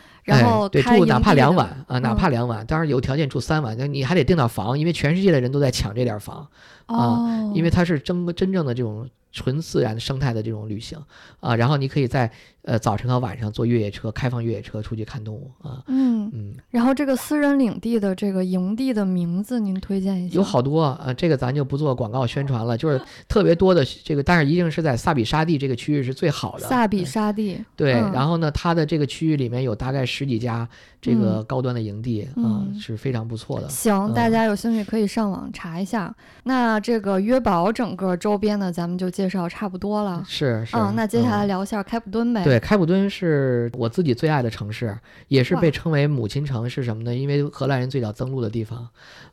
[0.40, 6.46] 然后对住哪怕两晚啊，哪嗯怕两晚，当然有条件住三晚，那你还得订到房，因为全世界的人都在抢这点房，
[6.86, 10.98] 啊，因为它是真真正的这种纯自然生态的这种旅行
[11.40, 11.56] 啊。
[11.56, 12.30] 然后你可以在
[12.62, 20.34] 呃早晨和晚上坐越野车，开放越野车出去看动物啊，嗯，嗯，然后这个私人领地的这个营地的名字，您推荐一下？
[20.34, 26.66] 有好多啊，这个咱就不做广告宣传了，就是 特别多的这个，但是一定是在萨比沙地这个区域是最好的。
[26.66, 27.62] 萨比沙地。
[27.76, 30.68] 对，然后呢，它的这个区域里面有大概十几家
[31.00, 33.68] 这个高端的营地啊，是非常不错的。
[33.68, 36.12] 行，大家有兴趣可以上网查一下。
[36.42, 40.24] 那这个约堡整个周边呢，咱们就介绍差不多了。
[40.26, 40.76] 是是。
[40.76, 42.42] 嗯，那接下来聊一下开普敦呗。
[42.42, 47.14] 对，开普敦是我自己最爱的城市，也是被称为母亲城，是什么呢？
[47.14, 48.88] 因为荷兰人最早登陆的地方。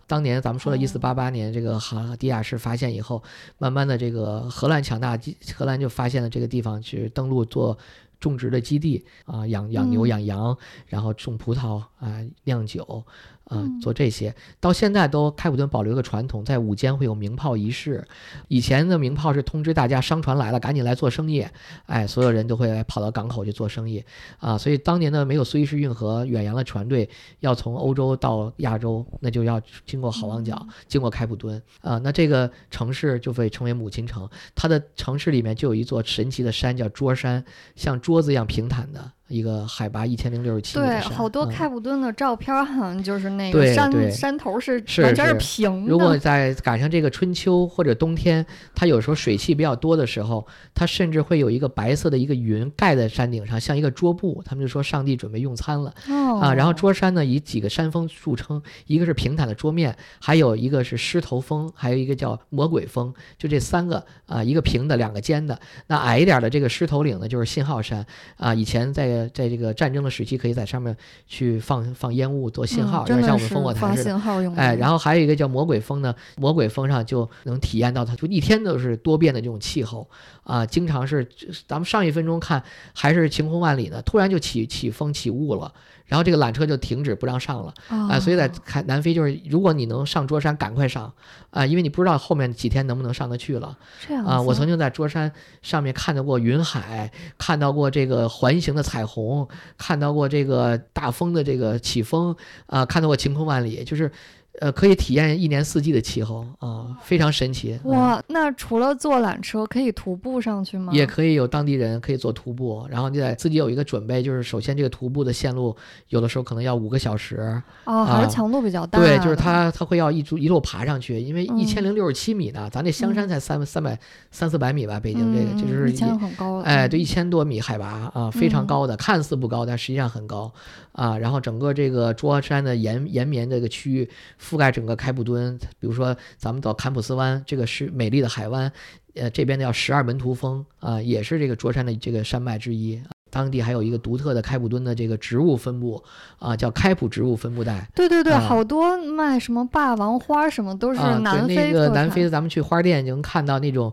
[0.08, 3.24] 当年咱们说的一四八八年，这个哈迪亚士发现以后，
[3.58, 5.18] 慢慢的这个荷兰强大，
[5.56, 7.76] 荷兰就发现了这个地方去登陆做。
[8.20, 10.58] 种植的基地啊，养养牛养羊，
[10.88, 13.04] 然后种葡萄啊，酿酒。
[13.46, 18.06] 啊，做这些到现在都开普敦保留个传统，在午间会有鸣炮仪式。
[18.48, 21.46] 以前的鸣炮是通知大家商船来了，赶紧来做生意。
[21.86, 24.04] 哎，所有人都会跑到港口去做生意
[24.40, 24.58] 啊。
[24.58, 27.08] 所以当年呢，没有苏伊士运河远洋的船队
[27.40, 32.00] 要从欧洲到亚洲，那就要经过好望角，经过开普敦啊。
[32.00, 34.28] 那这个城市就被称为母亲城。
[34.56, 39.12] 它的城市里面就有一座神奇的山，叫桌山，像桌子一样平坦的。
[39.28, 45.90] 一个海拔一千零六十七米对，好多开普敦的照片好像就是那个山山头是完全是平的。
[45.90, 48.46] 如果在赶上这个春秋或者冬天，
[48.76, 50.46] 它有时候水汽比较多的时候，
[50.76, 54.44] 它甚至会有一个白色的一个云盖在山顶上，像一个桌布。
[54.46, 55.92] 他们就说上帝准备用餐了
[56.40, 56.54] 啊。
[56.54, 65.60] 然后桌山呢以几个山峰著称，一个是平坦的桌面，还有一个是狮头峰，还有一个叫魔鬼峰，就这三个啊，一个平的，两个尖的。
[65.88, 68.06] 那矮一点的这个狮头岭呢，就是信号山
[68.38, 69.15] 啊，以前在。
[69.34, 70.96] 在这个战争的时期，可以在上面
[71.28, 74.16] 去放放烟雾做信号，有点像我们烽火台似的。
[74.56, 80.10] 哎，然后还有一个叫魔鬼峰呢，魔鬼峰上就能体验到它，就一天都是多变的这种气候
[80.44, 81.28] 啊，经常是
[81.68, 82.64] 咱们上一分钟看
[82.94, 85.72] 还是晴空万里呢，突然就起起风起雾了。
[86.08, 91.12] 然后这个缆车就停止不让上了啊，所以在开南非就是，如果你能上桌山，赶快上
[91.50, 93.76] 啊，因为你不知道后面几天能不能上得去了。
[94.08, 95.32] 这样啊，我曾经在桌山
[95.64, 99.48] 上面看到过云海，看到过这个环形的彩红，
[99.78, 102.36] 看到过这个大风的这个起风
[102.68, 104.12] 啊，看到过晴空万里，就是。
[104.60, 107.80] 呃，可以体验一年四季的气候啊，非常神奇。
[107.84, 110.94] 哇，那除了坐缆车，可以徒步上去吗？
[110.94, 115.76] 也可以有当地人可以做徒步，然后你得自己有一个准备，就是首先这个徒步的线路
[116.10, 117.62] 有的时候可能要五个小时。
[117.84, 118.98] 哦，还是强度比较大。
[118.98, 124.00] 对，就是它它会要一一路爬上去，因为一千零六十七米呢，咱这香山才三三百
[124.32, 126.64] 三四百米吧，北京这个就是一千很高了。
[126.64, 130.50] 哎，对，一千多米海拔啊，非常高的，看似不高，但实际上很高
[130.94, 131.18] 啊。
[131.18, 134.10] 然后整个这个桌山的延延绵这个区域。
[134.46, 138.72] 覆盖整个开普敦，比如说咱们到坎普斯湾，这个是美丽的海湾，
[139.16, 143.02] 呃，这边的叫十二门徒峰啊，也是这个卓山的这个山脉之一。
[143.32, 146.02] 当地还有一个独特的开普敦的这个植物分布
[146.40, 147.90] 啊，叫开普植物分布带。
[147.96, 151.56] 对对对，好多卖什么霸王花什么都是南非。
[151.56, 153.92] 那个南非，咱们去花店就能看到那种。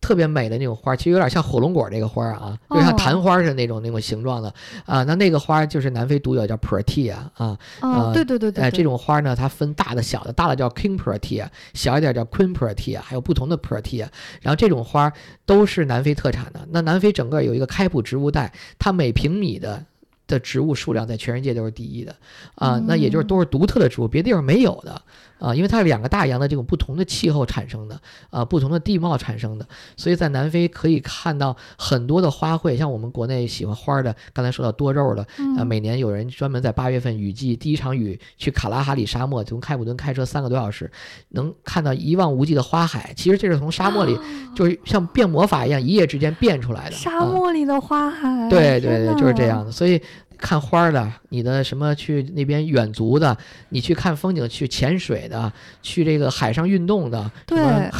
[0.00, 4.52] 特别美的那种花，其实有点像火龙果这个花啊，有点像昙花似的那种那种形状的
[4.86, 5.02] 啊。
[5.04, 7.58] 那那个花就是南非独有，叫 Pratia 啊。
[7.80, 8.64] 啊，对对对对。
[8.64, 14.06] 哎，这种花呢，它分大的、小的，大的叫 King Pratia，小一点叫 Queen Pratia，还有不同的 Pratia。
[14.40, 15.12] 然后这种花
[15.44, 16.66] 都是南非特产的。
[16.70, 19.84] 那南非整个有一个开普植物带，它每平米的
[20.26, 22.16] 的植物数量在全世界都是第一的
[22.54, 22.82] 啊。
[22.86, 25.02] 那也就是都是独特的植物，别的地方没有的。
[25.40, 29.66] 啊，因为它是两个大洋的这种不同的气候产生的，啊，不同的地貌产生的，
[29.96, 35.26] 所以在南非可以看到很多的花卉，像我们国内喜欢花的，刚才说到多肉的，
[35.58, 40.90] 啊，每年有人专门在八月份雨季第一场雨去卡拉哈里沙漠，从开普敦开车三个多小时，
[41.30, 43.12] 能看到一望无际的花海。
[43.16, 44.18] 其实这是从沙漠里，
[44.54, 46.92] 就是像变魔法一样，一夜之间变出来的。
[46.92, 48.48] 沙漠里的花海。
[48.50, 50.00] 对对对，就是这样的，所以。
[50.40, 53.36] 看花的，你的什么去那边远足的，
[53.68, 57.58] 你去看风景，去潜水的，去这个海上运动的，对，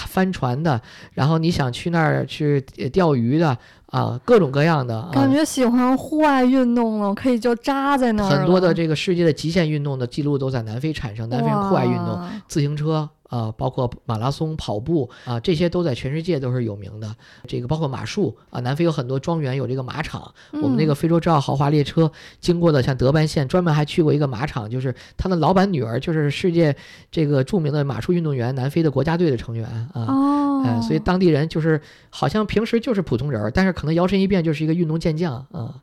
[0.09, 0.81] 帆船的，
[1.13, 2.61] 然后你想去那儿去
[2.93, 5.09] 钓鱼的啊，各种各样的。
[5.13, 8.29] 感觉喜欢户外运动了，可以就扎在那儿。
[8.29, 13.09] 很多的这个世界的极限运动的记录都在南非产生，南非户外运动，自行车。
[13.31, 17.17] 啊，包括马拉松、跑步啊，这些都在全世界都是有名的。
[17.47, 20.35] 这个包括马术啊，南非有很多庄园有这个马场。
[20.53, 22.11] 我们那个非洲之奥豪华列车
[22.41, 26.77] 经过的，像德班县，专门还去过一个马场，就是他的老板女儿就是世界
[27.11, 30.05] 这个著名的马术运动员，南非的国家队的成员啊。
[30.09, 30.63] 哦。
[30.67, 35.75] 哎，所以当地人就是好像平时就是普通人，但是可能摇身一变就是一个运动健将啊。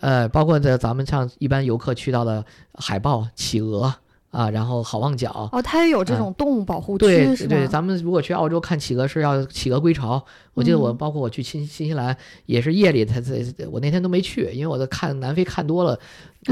[0.00, 2.44] 呃，包括在咱们像一般游客去到的
[2.74, 3.94] 海豹、企鹅。
[4.34, 10.22] 啊，然后好望角哦，它也有这种动物保护区，对对，咱们如果去澳洲看企鹅是要企鹅归巢。
[10.54, 12.16] 我记得我包括我去新新西兰
[12.46, 15.98] 也是夜里，它在我那天都没去，因为我在看南非看多了，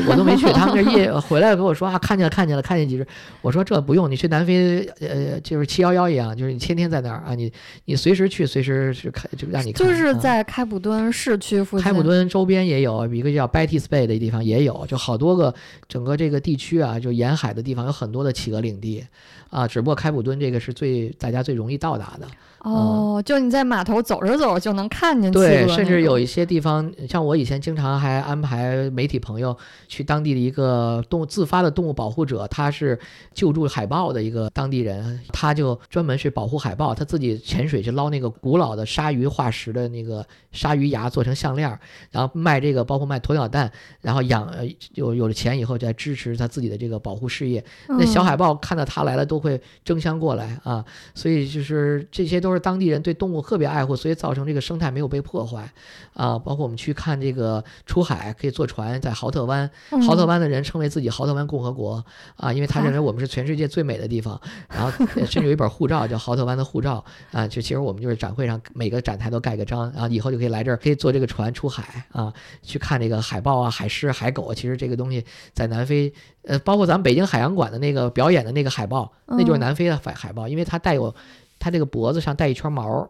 [0.09, 0.47] 我都没去。
[0.53, 3.07] 他们这一回来跟我说啊，看见了，看见了，看见几只。
[3.41, 7.53] 我说这不用，你去南非，呃，就是七幺幺一样，就是你天天在那儿啊，你
[7.85, 9.87] 你随时去，随时去看，就让你看。
[9.87, 15.55] 就是在开普敦市区附近，开普敦周边也有一个叫 Betty's Bay 的地方也有，就好多个
[15.89, 19.05] 整个这个地区啊，就沿海的地方有很多的企鹅领地。
[19.51, 22.27] 啊，只不过开普敦这个是最大家最容易到达的。
[22.63, 25.33] 哦，就你在码头走着走着就能看见。
[25.33, 29.57] 对，甚至有一些地方，像我以前经常还安排媒体朋友
[29.89, 32.97] 去当地的一个动物自发的动物保护者，他是
[33.35, 41.77] 救助海豹的一个当地人，他就专门去保护海豹，他自己潜水去捞那个古老的鲨鱼化石的那个鲨鱼牙做成项链，
[42.13, 43.69] 然后卖这个，包括卖鸵鸟蛋，
[44.03, 44.49] 然后养
[44.95, 47.65] 有有了钱以后再支持他自己的这个保护事业。
[47.89, 52.52] 那小海豹看到他来了都会争相过来啊，所以就是这些都。
[52.53, 55.73] 都是当地人对动物特别爱护，所以造成这个生态没有被破坏，
[56.13, 59.71] 啊，包括我们去看这个出海可以坐船，在豪特湾，
[60.07, 62.05] 豪特湾的人称为自己豪特湾共和国，
[62.37, 64.39] 啊，因为他认为我们是全世界最美的地方，
[64.69, 64.91] 然后
[65.25, 72.31] 甚至有一本护照叫豪特湾的护照，啊，就其实我们就是展会上每个展台都盖个章，然后以后就可以来这儿，可以坐这个船出海，啊，
[72.63, 75.25] 去看这个海豹啊、海狮、海狗，其实这个东西
[75.55, 81.15] 在南非，呃，包括咱们北京海洋馆的那个表演的那个海豹，那就是南非的海海豹，因为它带有。
[81.63, 83.09] 它这个脖子上带一圈毛，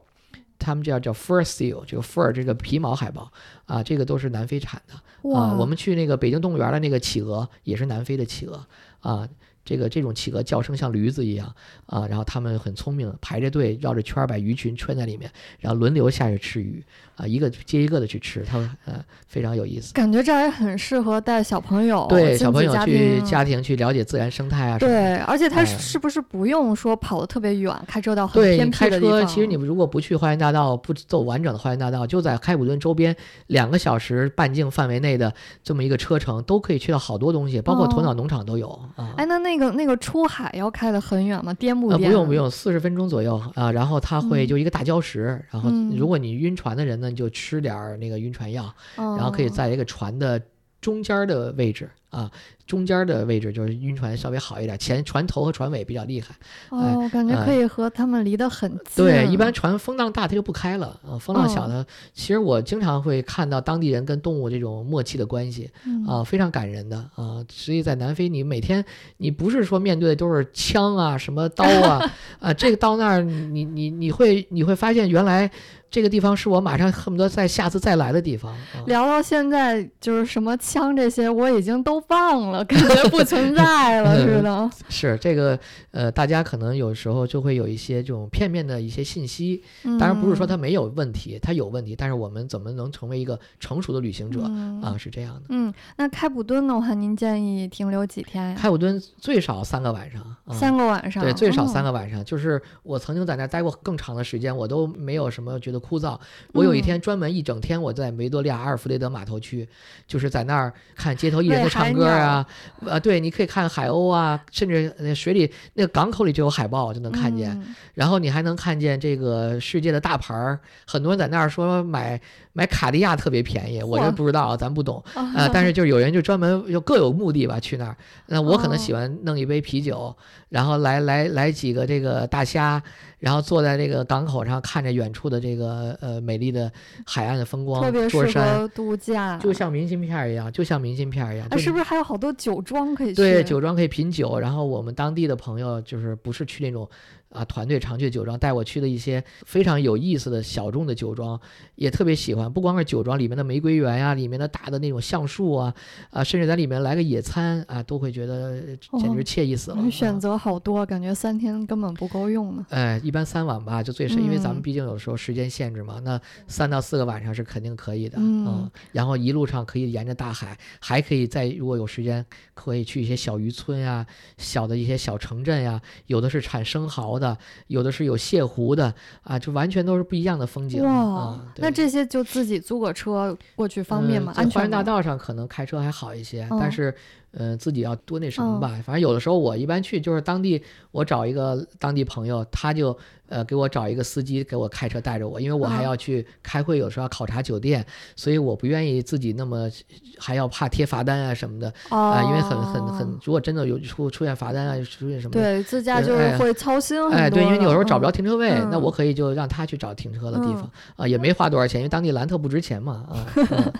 [0.58, 3.32] 他们叫叫 fur seal，这个 fur 这个皮毛海豹
[3.64, 5.54] 啊，这个都是南非产的啊。
[5.54, 8.66] 我们去那个北京动物园的那个企鹅也是南非的企鹅
[9.00, 9.26] 啊。
[9.64, 11.54] 这个这种企鹅叫声像驴子一样
[11.86, 15.30] 啊，然后它们很聪明，排着队绕着圈把鱼群圈在里面，
[15.60, 16.84] 然后轮流下去吃鱼
[17.16, 19.92] 啊，一个接一个的去吃，它呃非常有意思。
[19.92, 24.78] 感觉这也很适合带小朋友，对小朋友去家庭去了解自然生态啊。
[24.78, 29.20] 对，而且它是不是不用说跑得特别远，开车到很偏僻的地方？
[29.20, 33.14] 开车其实你们如果不去花园大道，不走完整的花园大道，就在开普敦周边
[33.48, 35.32] 两个小时半径范围内的
[35.62, 39.14] 这么一个车程，都可以去到好多东西，包括鸵鸟农场都有啊。
[39.16, 41.52] 哎，那那个那个出海要开得很远吗？
[41.54, 42.10] 颠不颠？
[42.10, 43.70] 不用不用，四十分钟左右啊。
[43.70, 50.40] 然后它会就一个大礁石，然后如果你晕船的人呢，就吃点儿那个晕船药，然后可以在一个船的
[50.80, 52.30] 中间的位置啊。
[52.66, 56.34] 中间的位置就是晕船稍微好一点，前船头和船尾比较厉害。
[56.70, 59.04] 哦，感觉可以和他们离得很近。
[59.04, 61.84] 对，一般船风浪大它就不开了啊，风浪小的，
[62.14, 65.70] 其实我经常会看到当地人跟动物这种默契的关系
[66.06, 67.44] 啊，非常感人的啊。
[67.50, 68.84] 所以在南非，你每天
[69.16, 72.10] 你不是说面对的都是枪啊、什么刀啊
[72.40, 75.50] 啊，这个到那儿你你你会你会发现原来
[75.90, 78.56] 这个地方是我马上恨不得在下次再来的地方。
[78.86, 82.64] 聊到现在就是什么枪这些我已经都忘了。
[82.64, 84.70] 感觉不存在了 似的。
[84.88, 85.58] 是这个，
[85.90, 89.62] 呃，大家可能有时候就会有一些这种片面的一些信息。
[89.98, 94.42] 当然不是说它没有问题，它有问题，但是我们怎么能成为一个成熟的旅行者
[94.82, 94.94] 啊？
[94.98, 95.42] 是这样的。
[95.48, 98.56] 嗯，那开普敦的话，您建议停留几天呀？
[98.56, 100.22] 开普敦最少三个晚上。
[100.52, 101.22] 三个晚上。
[101.24, 102.22] 对，最少三个晚上。
[102.24, 106.18] 就是我曾经在那儿待过更长的时间，我都没有什么觉得枯燥。
[106.52, 109.66] 我有一天专门一整天我在维多利亚阿尔弗雷德码头区，
[110.06, 112.41] 就是在那儿看街头艺人的唱歌啊。
[112.84, 117.58] 呃，对，你可以看海鸥啊，甚至那水里那个港口里就有海豹，就能看见。
[117.94, 122.20] 然后你还能看见这个世界的大牌儿，很多人在那儿说买
[122.52, 125.48] 买卡地亚特别便宜，我这不知道，咱不懂啊。
[125.52, 127.96] 但是 就是有人就专门就各有目的吧去那儿。
[128.26, 130.14] 那我可能喜欢弄一杯啤酒，
[130.48, 132.82] 然后来来来几个这个大虾。
[133.18, 136.68] 然后坐在这个港口上，看着远处的这个呃美丽的
[137.06, 141.46] 海岸的风光，特别适合度假，就像明信片一样，就像明信片一样。
[141.56, 143.14] 是不是还有好多酒庄可以去？
[143.14, 144.40] 对，酒庄可以品酒。
[144.40, 146.88] 然后我们当地的朋友就是不是去那种。
[147.32, 151.40] 啊，团队常去酒庄，带我去的一些非常有意思的小众的酒庄，
[151.76, 152.52] 也特别喜欢。
[152.52, 155.74] 不光是酒庄里面的玫瑰园呀，里面的大的那种橡树啊，
[156.10, 159.90] 啊，甚至在里面来个野餐啊，都会觉得简直惬意死了。
[159.90, 162.66] 选择好多，感觉三天根本不够用呢。
[162.68, 166.00] 哎，一般三晚吧，就最深，因为咱们毕竟有时候时间限制嘛。
[166.04, 168.70] 那三到四个晚上是肯定可以的，嗯。
[168.92, 174.06] 然后一路上可以沿着大海，还可以再如果有时间，可以去一些小渔村呀、
[174.36, 177.18] 小的一些小城镇呀，有的是产生蚝。
[177.21, 177.21] 的
[177.66, 178.92] 有的是有泻湖的
[179.22, 181.38] 啊，就完全都是不一样的风景哇！
[181.56, 184.32] 那这些就自己租个车过去方便吗？
[184.34, 186.94] 在花园大道上可能开车还好一些，但是。
[187.34, 192.96] 嗯，自己要多那什么吧，反正有的时候我一般去就是当地，我找一个当地朋友，他就
[193.28, 199.70] 呃给我找一个司机给我开车带着我，因为我还要去开会，有时候要考察酒店，所以我不愿意自己那么
[200.18, 208.12] 还要怕贴罚单啊什么的啊，因为很很很，如果真的有出出现罚单啊，出现什么，对自驾就是会操心哎，对，因为你有时候找不着嗯。
[208.12, 213.24] 停车位，嗯那我可以就让他去找停车的地方啊，也没花多少钱，因为当地兰特不值钱嘛啊。
[213.36, 213.72] 嗯。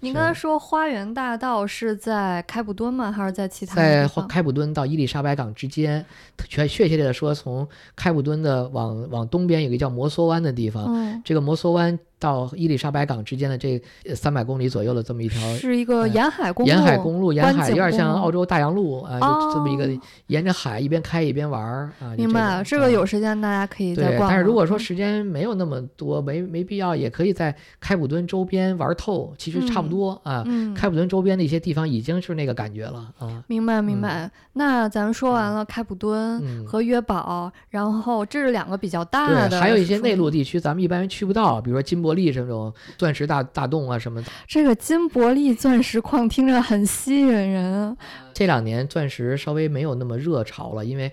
[0.00, 3.10] 您刚才说花园大道是在开普敦吗？
[3.10, 4.08] 还是在其他在？
[4.28, 6.04] 开普敦到伊丽莎白港之间，
[6.48, 7.66] 确确切的说，从
[7.96, 13.82] 开普敦的往往东边有一个叫摩梭湾的地方，嗯，这个摩梭湾到伊丽莎白港之间的这
[14.14, 16.68] 三百公里左右的这么一条是一个哎沿海公路。
[16.68, 24.30] 沿海公路，沿海有点像澳洲大洋路啊，就这么一个哦沿着海一边开一边玩儿明白了，这个啊有时间大家可以再，逛逛。
[24.30, 30.42] 但是如果说嗯时间没有那么多，没没必要，也可以在开普敦周边玩透，其实差不嗯多啊。
[30.46, 33.44] 嗯，开普敦周边的一些地方已经是那个感觉了啊。
[33.48, 34.30] 明白明嗯白。
[34.54, 40.32] 那咱们说完了开普敦嗯和约堡，然后这是两个比较大对，的，还有一些内陆。
[40.32, 44.30] 地区，咱们一般人去不到，比如说金伯利这种钻石大大洞啊什么的。
[44.46, 47.96] 这个金伯利钻石矿听着很吸引人。
[48.34, 51.10] 这两年钻石稍微没有那么热潮了，因为。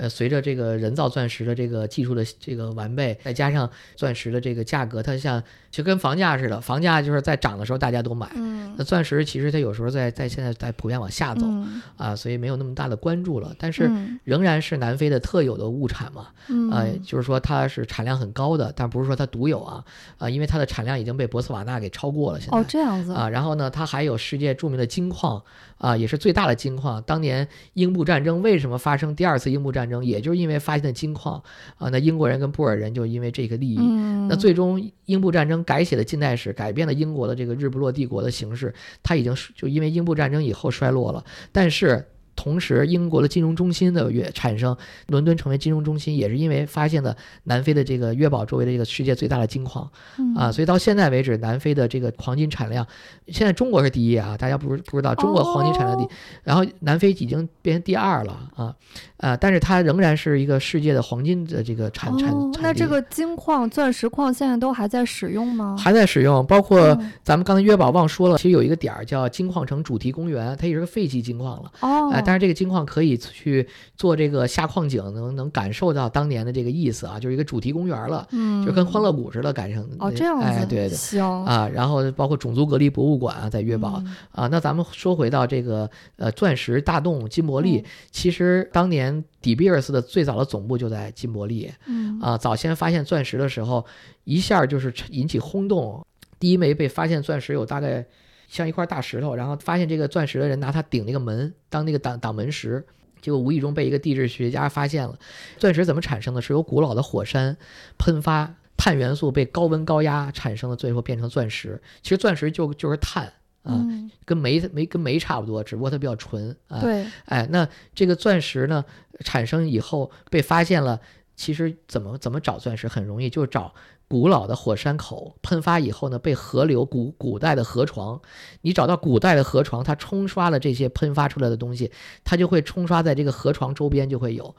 [0.00, 13.54] 呃，随着这个人造钻石的这个技术的这个完备，再加上钻石的这个价格，它像就跟房价似的，房价就是在涨的时候大家都买，嗯那钻石其实它有时候在在现在在普遍往下走、嗯啊，所以没有那么大的关注了。
[13.58, 19.84] 但是嗯仍然是南非的特有的物产嘛，嗯呃，就是说它是产量很高的，但不是说它独有啊，
[20.16, 22.56] 啊，因为它的产量已经被博茨瓦纳给超过了，现在。
[22.56, 25.42] 哦这样子啊，然后呢，它还有世界著名的金矿
[25.76, 27.02] 啊，也是最大的金矿。
[27.02, 31.42] 当年英布战争为什么发生第二次英布战争，也就是因为发现的金矿
[31.76, 31.88] 啊。
[31.88, 38.72] 那英国人跟布尔人就因为这个利益，嗯那最终英布战争改写了近代史，改变了英国的这个日不落帝国的形式。
[39.02, 42.06] 它已经是就因为英布战争以后衰落了，但是。
[42.40, 44.74] 同时，英国的金融中心的越产生，
[45.08, 47.14] 伦敦成为金融中心，也是因为发现了
[47.44, 49.86] 南非的这个约堡周围的这个世界最大的金矿。
[50.34, 52.86] 啊，所以到现在为止，南非的这个黄金产量，
[53.28, 56.10] 现在中国是第一啊，大家不是不知道，中国黄金产量第一，哦
[56.44, 58.74] 然后南非已经变成第二了啊，
[59.18, 65.76] 啊，但是它仍然是一个世界的黄金的这个产产哦，产地那这个金矿、钻石矿现在都还在使用吗？
[65.78, 71.70] 还在使用，包括嗯咱们刚才约堡忘说了，其实有一个点儿叫金矿城主题公园，它也是个废弃金矿了。
[71.80, 73.66] 哦，哎，但是这个金矿可以去
[73.96, 80.96] 做这个下矿井，能能感受到当年的这个意思啊，就是一个主题公园了，嗯，就跟欢乐谷似的，改成哦这样子，哎，对对。
[80.96, 84.46] 行啊，然后包括种族隔离博物馆啊，在约堡、嗯啊。
[84.46, 92.38] 那咱们说回到这个呃钻石大洞金伯利，嗯其实当年底比尔斯的最早的总部就在金伯利嗯啊。
[92.38, 93.84] 早先发现钻石的时候，
[94.22, 96.06] 一下就是引起轰动。
[96.38, 98.06] 第一枚被发现钻石有大概
[98.50, 102.84] 像一块大石头，然后发现这个钻石的人拿它顶那个门当那个挡挡门石。
[103.22, 105.18] 结果无意中被一个地质学家发现了，
[105.58, 106.40] 钻石怎么产生的？
[106.40, 107.56] 是由古老的火山
[107.98, 111.80] 喷发碳元素被高温高压产生的，最后变成钻石。
[112.02, 113.26] 其实钻石就就是碳
[113.62, 116.80] 啊，嗯，跟煤煤跟煤差不多，只不过它比较纯啊。
[116.80, 118.82] 对，哎，那这个钻石呢
[119.22, 120.98] 产生以后被发现了，
[121.36, 123.74] 其实怎么怎么找钻石很容易，就是找
[124.10, 128.20] 古老的火山口喷发以后呢，被河流古古代的河床，
[128.62, 131.92] 你找到古代的河床，它冲刷了这些喷发出来的东西，
[132.24, 134.56] 它就会冲刷在这个河床周边就会有。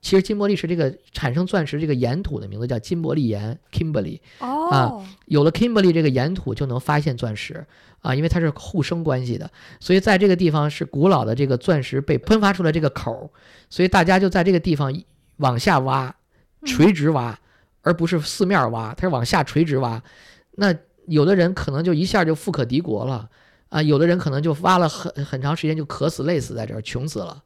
[0.00, 4.20] 其实金伯利是这个产生钻石这个岩土的名字叫金伯利岩 （Kimberley）。
[4.38, 7.66] 哦，有了 Kimberley 这个岩土，就能发现钻石
[8.02, 9.50] 啊，因为它是互生关系的，
[9.80, 13.30] 所以在这个地方是古老的这个钻石被喷发出来这个口儿，
[13.68, 14.94] 所以大家就在这个地方
[15.38, 16.14] 往下挖，
[16.64, 17.36] 垂直挖，
[17.82, 20.02] 而不是四面挖，它是往下垂直挖。
[20.56, 20.74] 那
[21.06, 23.28] 有的人可能就一下就富可敌国了
[23.68, 27.42] 啊，有的人可能就挖了很很长时间就渴死累死在这儿，穷死了。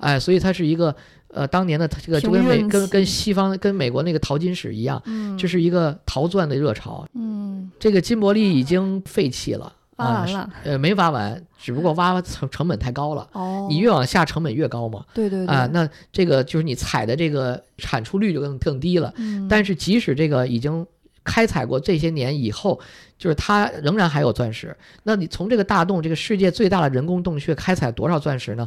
[0.00, 0.94] 哎，所以它是一个
[1.28, 7.06] 呃，当年的它这个就跟美跟跟西方跟美国那个淘金史一样，嗯，这是一个淘钻的热潮。
[7.14, 13.28] 嗯，这个金伯利已经废弃了，挖完了，呃，没挖完，只不过挖成成本太高了。
[13.32, 19.12] 哦，你越往下成本越高嘛，对对对啊，那这个就是你采的这个产出率就更更低了。
[19.16, 20.86] 嗯，但是即使这个已经
[21.22, 22.80] 开采过这些年以后，
[23.18, 24.76] 就是它仍然还有钻石。
[25.02, 28.66] 那你从这个大洞，这个世界最大的人工洞穴开采多少钻石呢？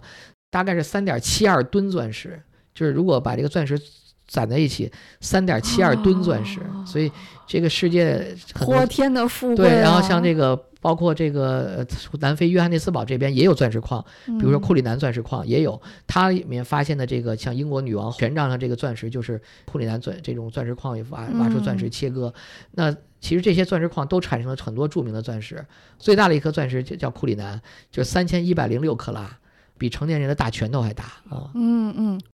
[0.49, 2.41] 大概是三点七二吨钻石，
[2.73, 3.79] 就是如果把这个钻石
[4.27, 7.09] 攒在一起，三点七二吨钻石，哦所以
[7.47, 11.85] 这个世界很多泼天的富贵、啊，对，然后像这个包括这个呃
[12.19, 21.91] 南非约翰内斯堡这边也有钻石矿，比比如说库里南钻石矿也有，它里面发现的这个像英国女王权杖上这个钻石就是库里南钻这种钻石矿也挖挖出钻石嗯。
[21.91, 22.33] 切割，
[22.71, 25.63] 那其实这些钻石矿都产生了很多著名的钻石，
[25.99, 27.61] 最大的一颗钻石就叫库里南，
[27.91, 29.37] 就是三千一百零六克拉，
[29.77, 31.51] 比成年人的大拳头还大啊。
[31.53, 32.21] 嗯嗯，